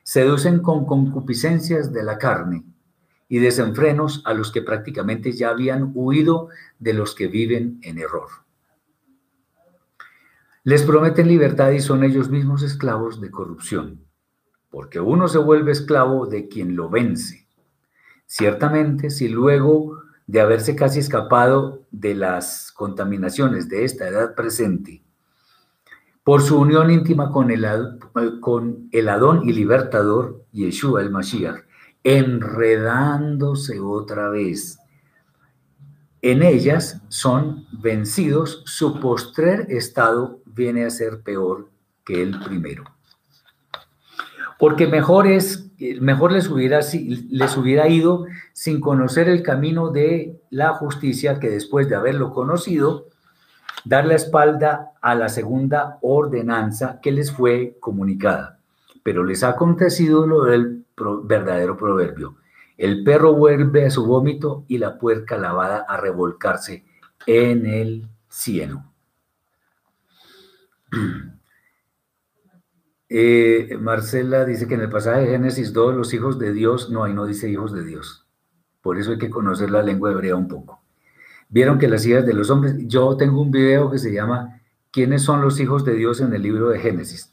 [0.03, 2.64] seducen con concupiscencias de la carne
[3.28, 8.28] y desenfrenos a los que prácticamente ya habían huido de los que viven en error.
[10.62, 14.03] Les prometen libertad y son ellos mismos esclavos de corrupción
[14.74, 17.46] porque uno se vuelve esclavo de quien lo vence.
[18.26, 25.04] Ciertamente, si luego de haberse casi escapado de las contaminaciones de esta edad presente,
[26.24, 27.64] por su unión íntima con el,
[28.40, 31.60] con el Adón y Libertador, Yeshua el Mashiach,
[32.02, 34.80] enredándose otra vez.
[36.20, 41.70] En ellas son vencidos, su postrer estado viene a ser peor
[42.04, 42.93] que el primero
[44.64, 50.72] porque mejor, es, mejor les, hubiera, les hubiera ido sin conocer el camino de la
[50.72, 53.08] justicia que después de haberlo conocido,
[53.84, 58.58] dar la espalda a la segunda ordenanza que les fue comunicada.
[59.02, 60.86] Pero les ha acontecido lo del
[61.24, 62.36] verdadero proverbio.
[62.78, 66.86] El perro vuelve a su vómito y la puerca lavada a revolcarse
[67.26, 68.94] en el cieno.
[73.09, 77.05] Eh, Marcela dice que en el pasaje de Génesis 2 los hijos de Dios, no,
[77.05, 78.26] ahí no dice hijos de Dios.
[78.80, 80.82] Por eso hay que conocer la lengua hebrea un poco.
[81.48, 85.22] Vieron que las hijas de los hombres, yo tengo un video que se llama ¿Quiénes
[85.22, 87.32] son los hijos de Dios en el libro de Génesis?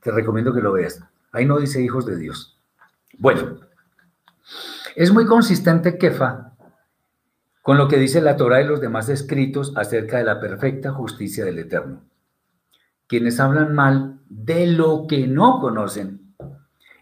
[0.00, 1.02] Te recomiendo que lo veas.
[1.32, 2.60] Ahí no dice hijos de Dios.
[3.18, 3.60] Bueno,
[4.94, 6.52] es muy consistente Kefa
[7.62, 11.44] con lo que dice la Torah y los demás escritos acerca de la perfecta justicia
[11.44, 12.02] del Eterno
[13.12, 16.34] quienes hablan mal de lo que no conocen,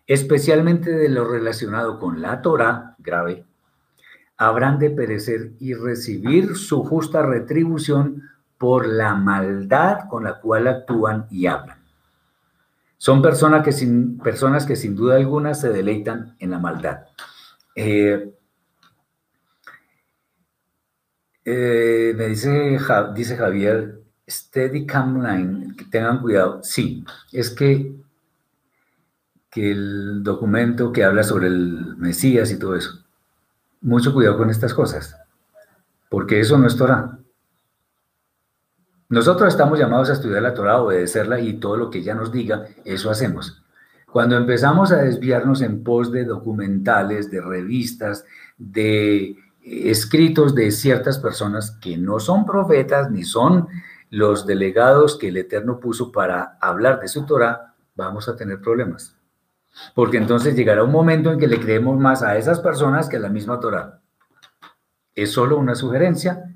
[0.06, 3.44] especialmente de lo relacionado con la Torah, grave,
[4.36, 8.22] habrán de perecer y recibir su justa retribución
[8.58, 11.78] por la maldad con la cual actúan y hablan.
[12.98, 17.06] Son personas que sin, personas que sin duda alguna se deleitan en la maldad.
[17.74, 18.34] Eh,
[21.44, 22.78] eh, me dice,
[23.14, 23.99] dice Javier,
[24.30, 26.60] Steady Line, que tengan cuidado.
[26.62, 27.94] Sí, es que,
[29.50, 33.04] que el documento que habla sobre el Mesías y todo eso,
[33.80, 35.16] mucho cuidado con estas cosas,
[36.08, 37.18] porque eso no es Torah.
[39.08, 42.66] Nosotros estamos llamados a estudiar la Torah, obedecerla y todo lo que ella nos diga,
[42.84, 43.60] eso hacemos.
[44.06, 48.24] Cuando empezamos a desviarnos en pos de documentales, de revistas,
[48.56, 53.68] de escritos de ciertas personas que no son profetas ni son
[54.10, 59.16] los delegados que el Eterno puso para hablar de su Torah, vamos a tener problemas.
[59.94, 63.20] Porque entonces llegará un momento en que le creemos más a esas personas que a
[63.20, 64.00] la misma Torah.
[65.14, 66.52] Es solo una sugerencia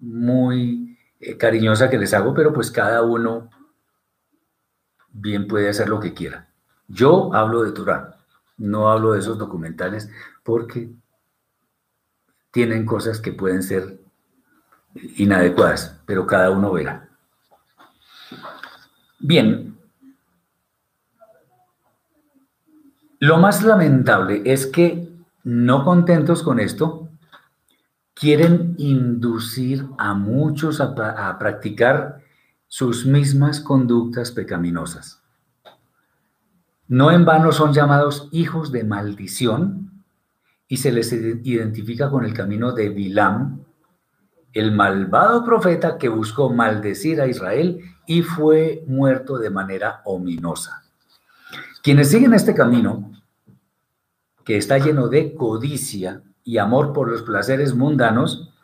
[0.00, 3.48] muy eh, cariñosa que les hago, pero pues cada uno
[5.10, 6.48] bien puede hacer lo que quiera.
[6.88, 8.16] Yo hablo de Torah,
[8.56, 10.10] no hablo de esos documentales
[10.42, 10.90] porque
[12.50, 14.00] tienen cosas que pueden ser
[15.16, 17.08] inadecuadas, pero cada uno verá.
[19.18, 19.76] Bien,
[23.20, 25.08] lo más lamentable es que
[25.42, 27.08] no contentos con esto,
[28.14, 32.20] quieren inducir a muchos a, practicar
[32.66, 35.22] sus mismas conductas pecaminosas.
[36.86, 40.04] No en vano son llamados hijos de maldición
[40.68, 43.64] y se les identifica con el camino de Bilam,
[44.52, 50.82] el malvado profeta que buscó maldecir a Israel y fue muerto de manera ominosa.
[51.82, 53.12] Quienes siguen este camino,
[54.44, 58.54] que está lleno de codicia, y amor por los placeres mundanos,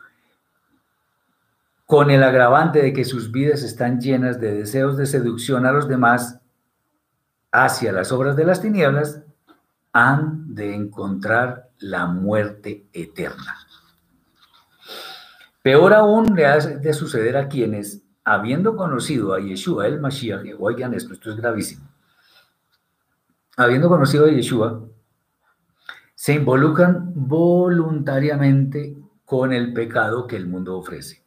[1.85, 5.87] con el agravante de que sus vidas están llenas de deseos de seducción a los
[5.87, 6.39] demás
[7.51, 9.21] hacia las obras de las tinieblas,
[9.93, 13.64] han de encontrar la muerte eterna.
[15.65, 20.93] Peor aún le ha de suceder a quienes, habiendo conocido a Yeshua el Mashiach, oigan
[20.93, 21.89] esto, esto es gravísimo,
[23.57, 24.85] habiendo conocido a Yeshua,
[26.13, 28.95] se involucran voluntariamente
[29.25, 31.23] con el pecado que el mundo ofrece.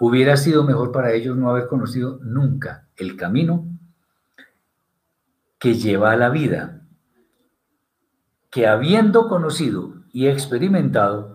[0.00, 3.66] Hubiera sido mejor para ellos no haber conocido nunca el camino
[5.58, 6.82] que lleva a la vida,
[8.50, 11.33] que habiendo conocido y experimentado,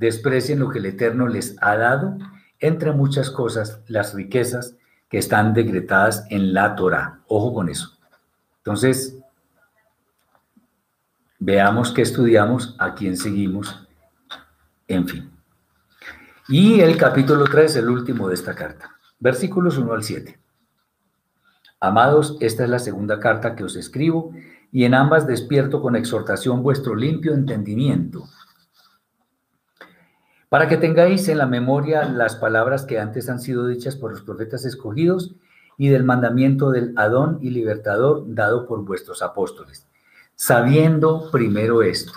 [0.00, 2.18] desprecien lo que el Eterno les ha dado,
[2.58, 4.74] entre muchas cosas, las riquezas
[5.08, 7.20] que están decretadas en la Torah.
[7.28, 7.98] Ojo con eso.
[8.58, 9.20] Entonces,
[11.42, 13.88] Veamos qué estudiamos, a quién seguimos,
[14.86, 15.30] en fin.
[16.48, 20.38] Y el capítulo 3, el último de esta carta, versículos 1 al 7.
[21.80, 24.34] Amados, esta es la segunda carta que os escribo,
[24.70, 28.28] y en ambas despierto con exhortación vuestro limpio entendimiento,
[30.50, 34.20] para que tengáis en la memoria las palabras que antes han sido dichas por los
[34.20, 35.34] profetas escogidos
[35.78, 39.86] y del mandamiento del Adón y libertador dado por vuestros apóstoles
[40.40, 42.12] sabiendo primero esto,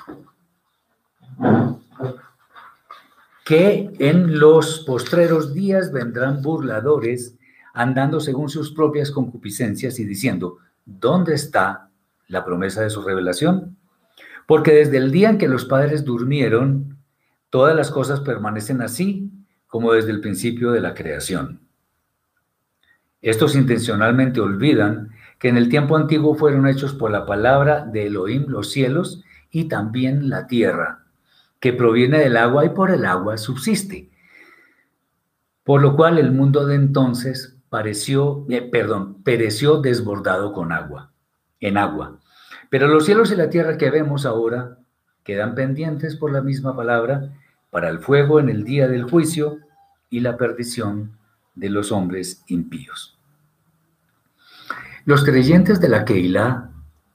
[3.43, 7.35] que en los postreros días vendrán burladores
[7.73, 11.89] andando según sus propias concupiscencias y diciendo, ¿dónde está
[12.29, 13.75] la promesa de su revelación?
[14.47, 16.92] Porque desde el día en que los padres durmieron,
[17.53, 19.29] todas las cosas permanecen así
[19.67, 21.59] como desde el principio de la creación.
[23.21, 28.45] Estos intencionalmente olvidan que en el tiempo antiguo fueron hechos por la palabra de Elohim
[28.47, 31.03] los cielos y también la tierra,
[31.59, 34.09] que proviene del agua y por el agua subsiste.
[35.63, 41.11] Por lo cual el mundo de entonces pareció, eh, perdón, pereció desbordado con agua,
[41.59, 42.19] en agua.
[42.71, 44.79] Pero los cielos y la tierra que vemos ahora
[45.23, 47.29] quedan pendientes por la misma palabra
[47.73, 49.57] para el fuego en el día del juicio
[50.11, 51.17] y la perdición
[51.55, 53.17] de los hombres impíos.
[55.05, 56.69] Los creyentes de la Keilah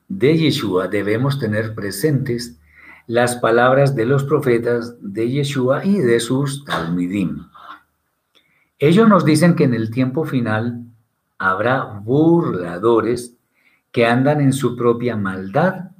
[0.09, 2.59] de Yeshua debemos tener presentes
[3.07, 7.47] las palabras de los profetas de Yeshua y de sus Talmidim.
[8.81, 10.83] Ellos nos dicen que en el tiempo final
[11.39, 13.37] habrá burladores
[13.93, 15.93] que andan en su propia maldad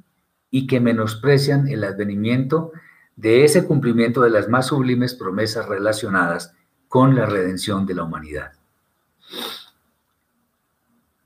[0.51, 2.73] y que menosprecian el advenimiento
[3.19, 6.55] de ese cumplimiento de las más sublimes promesas relacionadas
[6.87, 8.53] con la redención de la humanidad.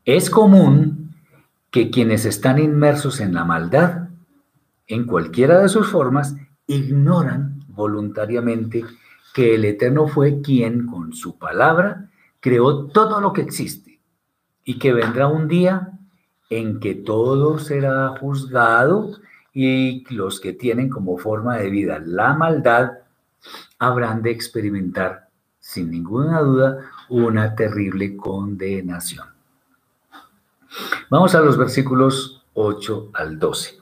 [0.04, 1.16] Es común
[1.70, 4.10] que quienes están inmersos en la maldad,
[4.88, 6.36] en cualquiera de sus formas,
[6.66, 8.84] ignoran voluntariamente
[9.36, 14.00] que el Eterno fue quien con su palabra creó todo lo que existe
[14.66, 15.92] y que vendrá un día
[16.50, 19.12] en que todo será juzgado
[19.54, 22.92] y los que tienen como forma de vida la maldad
[23.78, 25.30] habrán de experimentar
[25.60, 29.28] sin ninguna duda, una terrible condenación.
[31.10, 33.78] Vamos a los versículos 8 al 12.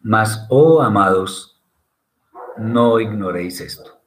[0.00, 1.60] Mas, oh amados,
[2.56, 4.00] no ignoréis esto,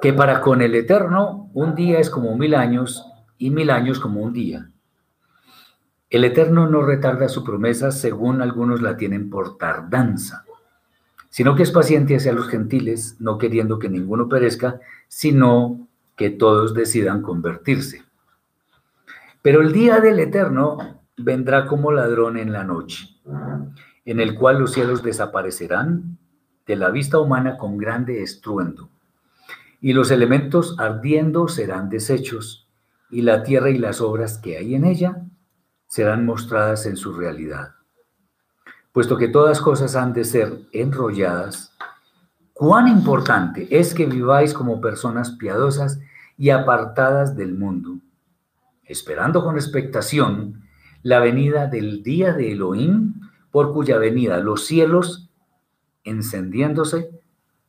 [0.00, 3.06] que para con el Eterno un día es como mil años
[3.38, 4.70] y mil años como un día.
[6.12, 10.44] El Eterno no retarda su promesa según algunos la tienen por tardanza,
[11.30, 16.74] sino que es paciente hacia los gentiles, no queriendo que ninguno perezca, sino que todos
[16.74, 18.02] decidan convertirse.
[19.40, 23.08] Pero el día del Eterno vendrá como ladrón en la noche,
[24.04, 26.18] en el cual los cielos desaparecerán
[26.66, 28.90] de la vista humana con grande estruendo,
[29.80, 32.68] y los elementos ardiendo serán deshechos,
[33.08, 35.24] y la tierra y las obras que hay en ella
[35.92, 37.74] serán mostradas en su realidad.
[38.92, 41.76] Puesto que todas cosas han de ser enrolladas,
[42.54, 46.00] cuán importante es que viváis como personas piadosas
[46.38, 47.98] y apartadas del mundo,
[48.86, 50.66] esperando con expectación
[51.02, 53.12] la venida del día de Elohim,
[53.50, 55.28] por cuya venida los cielos,
[56.04, 57.10] encendiéndose,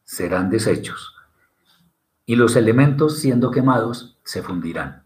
[0.05, 1.13] serán deshechos,
[2.25, 5.03] y los elementos, siendo quemados, se fundirán.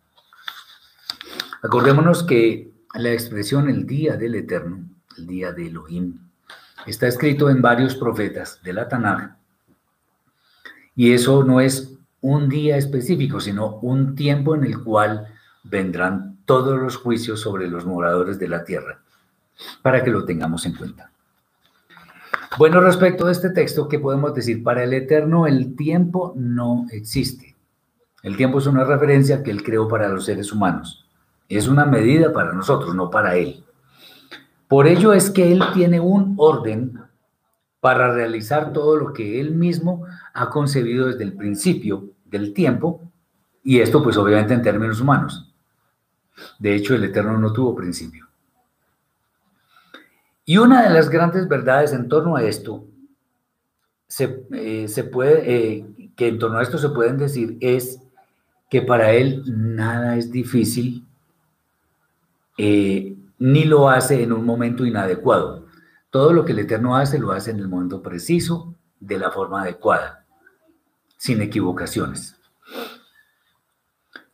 [1.64, 4.84] Acordémonos que la expresión el día del Eterno,
[5.18, 6.20] el día de Elohim,
[6.86, 9.36] está escrito en varios profetas de la Tanakh.
[10.96, 15.28] Y eso no es un día específico, sino un tiempo en el cual
[15.64, 19.00] vendrán todos los juicios sobre los moradores de la tierra,
[19.82, 21.12] para que lo tengamos en cuenta.
[22.58, 24.64] Bueno, respecto a este texto, ¿qué podemos decir?
[24.64, 27.56] Para el Eterno el tiempo no existe.
[28.24, 31.07] El tiempo es una referencia que Él creó para los seres humanos.
[31.50, 33.64] Es una medida para nosotros, no para Él.
[34.68, 37.00] Por ello es que Él tiene un orden
[37.80, 43.02] para realizar todo lo que Él mismo ha concebido desde el principio del tiempo,
[43.64, 45.54] y esto pues obviamente en términos humanos.
[46.60, 48.28] De hecho, el Eterno no tuvo principio.
[50.46, 52.86] Y una de las grandes verdades en torno a esto,
[54.08, 55.86] se, eh, puede, eh,
[56.16, 58.02] que en torno a esto se pueden decir, es
[58.70, 61.06] que para Él nada es difícil
[62.58, 65.68] eh, ni lo hace en un momento inadecuado.
[66.10, 69.62] Todo lo que el Eterno hace lo hace en el momento preciso, de la forma
[69.62, 70.26] adecuada,
[71.18, 72.36] sin equivocaciones.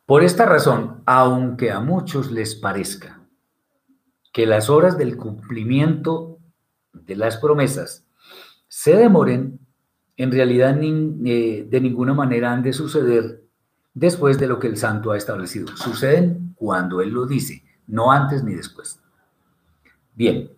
[0.06, 3.22] Por esta razón, aunque a muchos les parezca
[4.32, 6.40] que las horas del cumplimiento
[6.94, 8.06] de las promesas
[8.68, 9.60] se demoren,
[10.16, 13.44] en realidad eh, de ninguna manera han de suceder
[13.94, 15.68] después de lo que el santo ha establecido.
[15.76, 19.00] Suceden cuando Él lo dice no antes ni después.
[20.16, 20.50] Bien,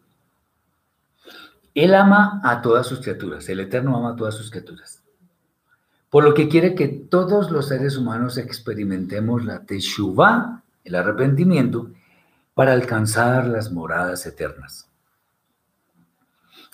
[1.74, 5.04] Él ama a todas sus criaturas, el Eterno ama a todas sus criaturas,
[6.10, 11.92] por lo que quiere que todos los seres humanos experimentemos la Teshuvah, el arrepentimiento,
[12.54, 14.90] para alcanzar las moradas eternas.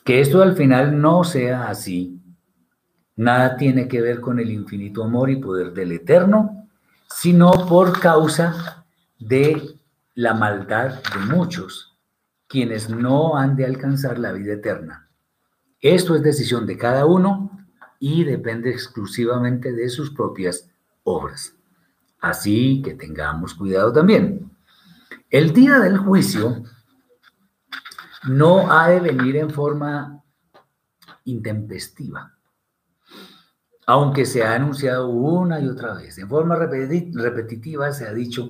[0.04, 2.20] Que esto al final no sea así,
[3.16, 6.68] nada tiene que ver con el infinito amor y poder del Eterno,
[7.08, 8.86] sino por causa
[9.20, 9.76] de
[10.14, 11.98] la maldad de muchos,
[12.48, 15.10] quienes no han de alcanzar la vida eterna.
[15.80, 17.52] Esto es decisión de cada uno
[18.00, 20.70] y depende exclusivamente de sus propias
[21.04, 21.56] obras.
[22.20, 24.52] Así que tengamos cuidado también.
[25.30, 26.64] El día del juicio
[28.28, 30.24] no ha de venir en forma
[31.24, 32.36] intempestiva,
[33.88, 36.18] aunque se ha anunciado una y otra vez.
[36.18, 38.50] En forma repetitiva se ha dicho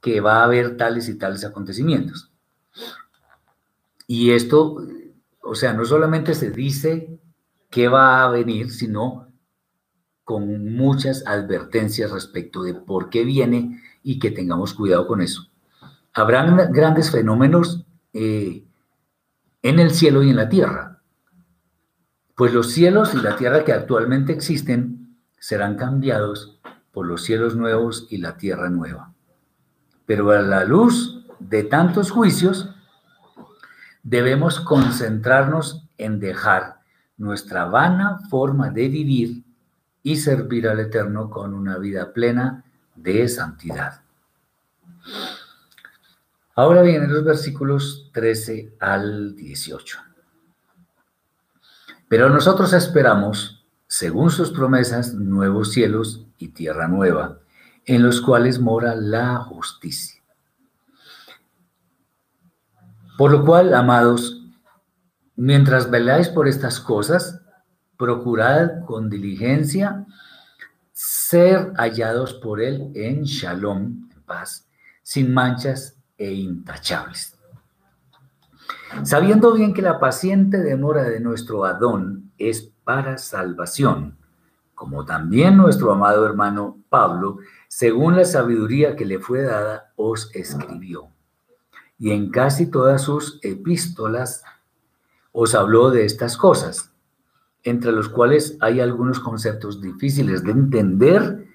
[0.00, 2.30] que va a haber tales y tales acontecimientos.
[4.06, 4.78] Y esto,
[5.42, 7.20] o sea, no solamente se dice
[7.70, 9.28] que va a venir, sino
[10.24, 15.48] con muchas advertencias respecto de por qué viene y que tengamos cuidado con eso.
[16.12, 18.64] Habrán grandes fenómenos eh,
[19.62, 21.02] en el cielo y en la tierra.
[22.34, 26.60] Pues los cielos y la tierra que actualmente existen serán cambiados
[26.92, 29.14] por los cielos nuevos y la tierra nueva.
[30.08, 32.70] Pero a la luz de tantos juicios,
[34.02, 36.80] debemos concentrarnos en dejar
[37.18, 39.44] nuestra vana forma de vivir
[40.02, 44.00] y servir al Eterno con una vida plena de santidad.
[46.54, 49.98] Ahora vienen los versículos 13 al 18.
[52.08, 57.40] Pero nosotros esperamos, según sus promesas, nuevos cielos y tierra nueva
[57.88, 60.22] en los cuales mora la justicia.
[63.16, 64.44] Por lo cual, amados,
[65.36, 67.40] mientras veláis por estas cosas,
[67.96, 70.06] procurad con diligencia
[70.92, 74.68] ser hallados por Él en shalom, en paz,
[75.02, 77.38] sin manchas e intachables.
[79.02, 84.18] Sabiendo bien que la paciente demora de nuestro Adón es para salvación,
[84.74, 91.10] como también nuestro amado hermano Pablo, según la sabiduría que le fue dada, os escribió.
[91.98, 94.42] Y en casi todas sus epístolas
[95.32, 96.92] os habló de estas cosas,
[97.62, 101.46] entre los cuales hay algunos conceptos difíciles de entender,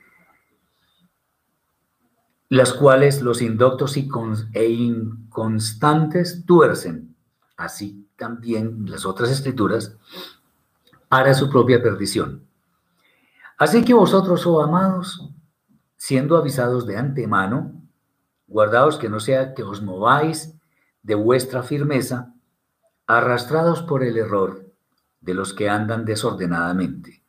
[2.49, 7.16] las cuales los indoctos e inconstantes tuercen,
[7.57, 9.97] así también las otras escrituras,
[11.09, 12.45] para su propia perdición.
[13.57, 15.33] Así que vosotros, oh amados,
[16.06, 17.82] siendo avisados de antemano,
[18.47, 20.54] guardaos que no sea que os mováis
[21.01, 22.34] de vuestra firmeza,
[23.08, 24.70] arrastrados por el error
[25.22, 27.24] de los que andan desordenadamente.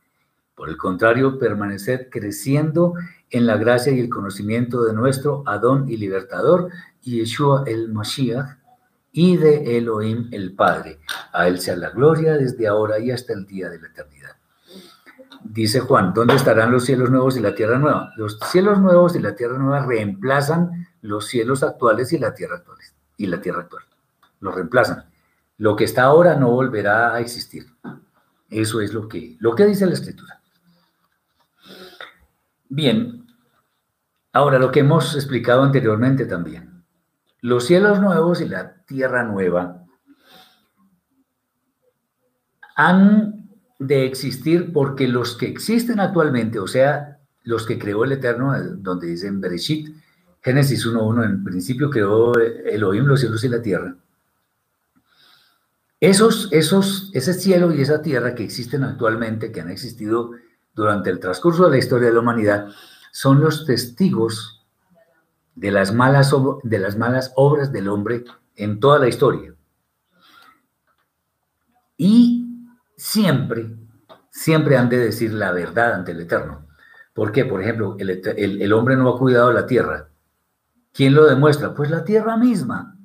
[0.56, 2.94] Por el contrario, permaneced creciendo
[3.30, 8.58] en la gracia y el conocimiento de nuestro Adón y Libertador, Yeshua el Mashiach,
[9.12, 10.98] y de Elohim el Padre.
[11.32, 14.33] A él sea la gloria desde ahora y hasta el día de la eternidad.
[15.44, 18.12] Dice Juan, ¿dónde estarán los cielos nuevos y la tierra nueva?
[18.16, 22.94] Los cielos nuevos y la tierra nueva reemplazan los cielos actuales y la tierra actuales
[23.18, 23.84] y la tierra actual.
[24.40, 25.04] Los reemplazan.
[25.58, 27.66] Lo que está ahora no volverá a existir.
[28.48, 30.40] Eso es lo que, lo que dice la escritura.
[32.68, 33.26] Bien,
[34.32, 36.84] ahora lo que hemos explicado anteriormente también.
[37.40, 39.84] Los cielos nuevos y la tierra nueva
[42.76, 43.33] han
[43.78, 49.08] de existir porque los que existen actualmente, o sea, los que creó el Eterno, donde
[49.08, 49.94] dicen Bereshit,
[50.42, 53.96] Génesis 1.1, en principio creó Elohim los cielos y la tierra,
[56.00, 60.32] esos, esos, ese cielo y esa tierra que existen actualmente, que han existido
[60.74, 62.68] durante el transcurso de la historia de la humanidad,
[63.10, 64.66] son los testigos
[65.54, 68.24] de las malas, de las malas obras del hombre
[68.56, 69.54] en toda la historia.
[71.96, 72.43] Y
[72.96, 73.76] siempre,
[74.30, 76.66] siempre han de decir la verdad ante el Eterno.
[77.12, 77.44] ¿Por qué?
[77.44, 78.10] Por ejemplo, el,
[78.62, 80.08] el hombre no ha cuidado la tierra.
[80.92, 81.74] ¿Quién lo demuestra?
[81.74, 82.96] Pues la tierra misma.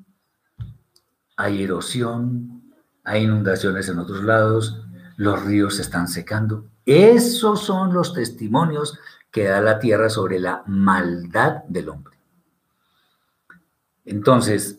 [1.37, 2.73] Hay erosión,
[3.03, 4.83] hay inundaciones en otros lados,
[5.17, 6.69] los ríos se están secando.
[6.85, 8.99] Esos son los testimonios
[9.31, 12.17] que da la tierra sobre la maldad del hombre.
[14.05, 14.78] Entonces,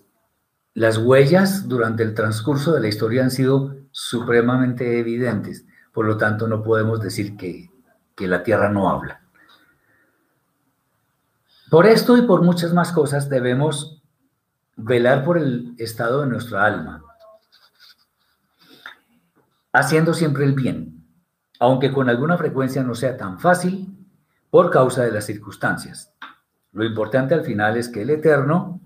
[0.75, 6.47] las huellas durante el transcurso de la historia han sido supremamente evidentes, por lo tanto
[6.47, 7.68] no podemos decir que,
[8.18, 9.23] la tierra no habla.
[11.71, 14.03] Por esto y por muchas más cosas debemos
[14.77, 17.03] velar por el estado de nuestra alma,
[19.73, 21.03] haciendo siempre el bien,
[21.59, 23.89] aunque con alguna frecuencia no sea tan fácil
[24.51, 26.12] por causa de las circunstancias.
[26.73, 28.80] Lo importante al final es que el Eterno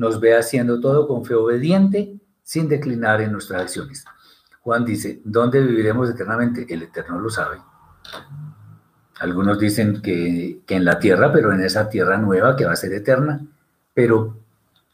[0.00, 4.06] nos vea haciendo todo con fe obediente, sin declinar en nuestras acciones.
[4.62, 6.64] Juan dice, ¿dónde viviremos eternamente?
[6.70, 7.58] El Eterno lo sabe.
[9.20, 12.76] Algunos dicen que, que, en la tierra, pero en esa tierra nueva que va a
[12.76, 13.42] ser eterna.
[13.92, 14.38] Pero,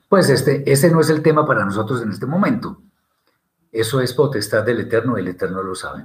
[0.08, 2.82] pues, este, ese no es el tema para nosotros en este momento.
[3.70, 6.04] Eso es potestad del Eterno, el Eterno lo sabe.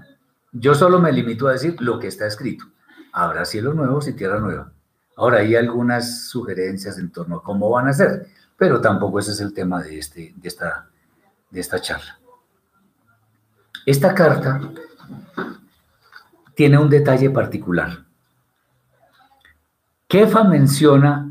[0.51, 2.65] Yo solo me limito a decir lo que está escrito.
[3.13, 4.71] Habrá cielos nuevos y tierra nueva.
[5.17, 8.27] Ahora hay algunas sugerencias en torno a cómo van a ser,
[8.61, 10.87] pero tampoco ese es el tema de, este, de, esta,
[11.49, 12.19] de esta charla.
[13.87, 14.61] Esta carta
[16.53, 18.05] tiene un detalle particular.
[20.07, 21.27] Kefa menciona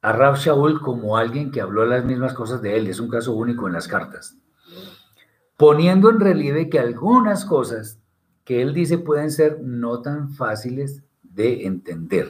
[0.00, 2.86] a Rab Shaul como alguien que habló las mismas cosas de él.
[2.86, 4.36] Es un caso único en las cartas
[5.56, 7.98] poniendo en relieve que algunas cosas
[8.44, 12.28] que él dice pueden ser no tan fáciles de entender.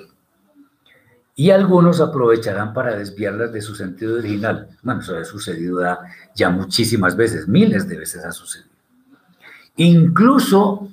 [1.39, 4.77] Y algunos aprovecharán para desviarlas de su sentido original.
[4.83, 5.81] Bueno, eso ha sucedido
[6.35, 8.75] ya, muchísimas veces, miles de veces ha sucedido.
[9.77, 10.89] Incluso,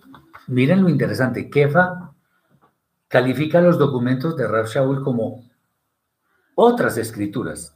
[0.46, 2.12] miren lo interesante, Kefa
[3.08, 5.50] califica los documentos de Rav Shaul como
[6.54, 7.76] otras escrituras.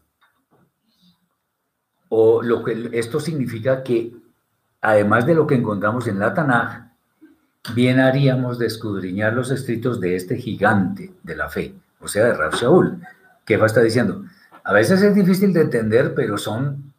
[2.10, 4.14] O lo que esto significa que
[4.80, 6.92] además de lo que encontramos en la Tanaj,
[7.74, 12.34] bien haríamos de escudriñar los escritos de este gigante de la fe, o sea, de
[12.34, 13.02] Rab Shaul.
[13.46, 14.24] ¿Qué va está diciendo?
[14.64, 16.94] A veces es difícil de entender, pero son,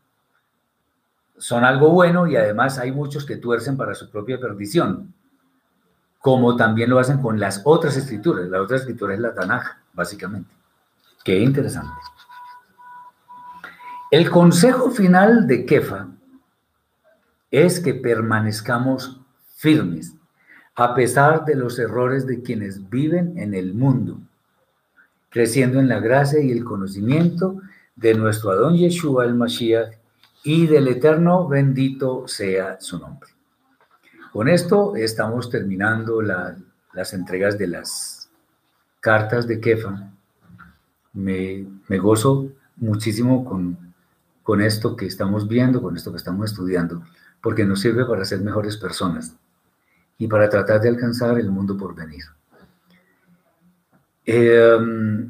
[1.38, 5.14] son algo bueno y además hay muchos que tuercen para su propia perdición,
[6.18, 8.48] como también lo hacen con las otras escrituras.
[8.48, 10.50] La otra escritura es la Tanaj, básicamente.
[11.24, 11.92] Qué interesante.
[14.10, 16.08] El consejo final de Kefa
[17.50, 19.20] es que permanezcamos
[19.54, 20.14] firmes,
[20.74, 24.18] a pesar de los errores de quienes viven en el mundo,
[25.30, 27.62] creciendo en la gracia y el conocimiento
[27.96, 29.94] de nuestro Adón Yeshua el Mashiach
[30.44, 33.30] y del Eterno bendito sea su nombre.
[34.32, 38.28] Con esto estamos terminando las entregas de las
[39.00, 40.10] cartas de Kefa.
[41.12, 43.76] Me, me gozo muchísimo con,
[44.42, 47.02] con esto que estamos viendo, con esto que estamos estudiando,
[47.40, 49.36] porque nos sirve para ser mejores personas
[50.18, 52.24] y para tratar de alcanzar el mundo por venir.
[54.32, 55.28] Em,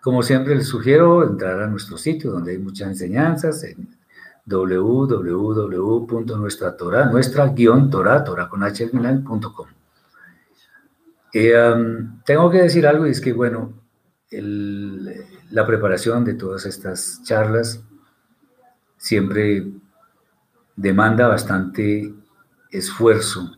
[0.00, 3.88] como siempre les sugiero entrar a nuestro sitio donde hay muchas enseñanzas en
[4.46, 6.76] www.nuestra
[7.10, 7.52] nuestra
[8.48, 8.88] con h
[11.32, 13.72] em, tengo que decir algo y es que, bueno,
[15.50, 17.82] la preparación de todas estas charlas
[18.96, 19.66] siempre
[20.76, 22.14] demanda bastante
[22.70, 23.50] esfuerzo.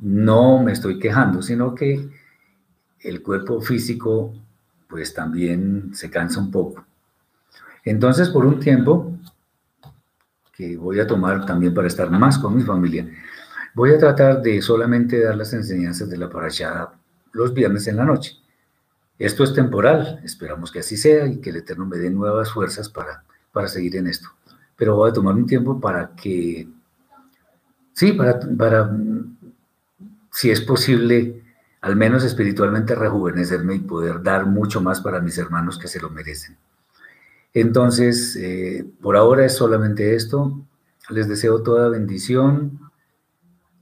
[0.00, 2.10] No me estoy quejando, sino que
[3.04, 4.34] el cuerpo físico
[4.88, 6.84] pues también se cansa un poco.
[7.84, 9.12] Entonces, por un tiempo,
[10.52, 13.06] que voy a tomar también para estar más con mi familia,
[13.74, 16.92] voy a tratar de solamente dar las enseñanzas de la parashá
[17.32, 18.38] los viernes en la noche.
[19.18, 22.88] Esto es temporal, esperamos que así sea y que el Eterno me dé nuevas fuerzas
[22.88, 24.28] para, para seguir en esto.
[24.76, 26.68] Pero voy a tomar un tiempo para que,
[27.92, 28.96] sí, para, para
[30.32, 31.43] si es posible,
[31.84, 36.08] al menos espiritualmente rejuvenecerme y poder dar mucho más para mis hermanos que se lo
[36.08, 36.56] merecen.
[37.52, 40.64] Entonces, eh, por ahora es solamente esto.
[41.10, 42.80] Les deseo toda bendición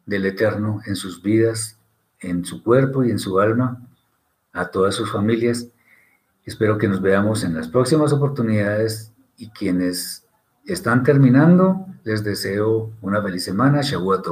[0.04, 1.78] del Eterno en sus vidas,
[2.18, 3.80] en su cuerpo y en su alma,
[4.52, 5.68] a todas sus familias.
[6.44, 10.26] Espero que nos veamos en las próximas oportunidades y quienes
[10.66, 14.26] están terminando, les deseo una feliz semana, Shavuot.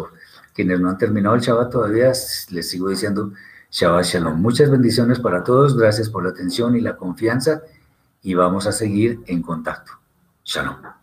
[0.52, 2.08] Quienes no han terminado el Shabbat todavía,
[2.50, 3.32] les sigo diciendo
[3.70, 4.40] Shabbat Shalom.
[4.40, 5.76] Muchas bendiciones para todos.
[5.76, 7.62] Gracias por la atención y la confianza.
[8.22, 9.92] Y vamos a seguir en contacto.
[10.44, 10.99] Shalom.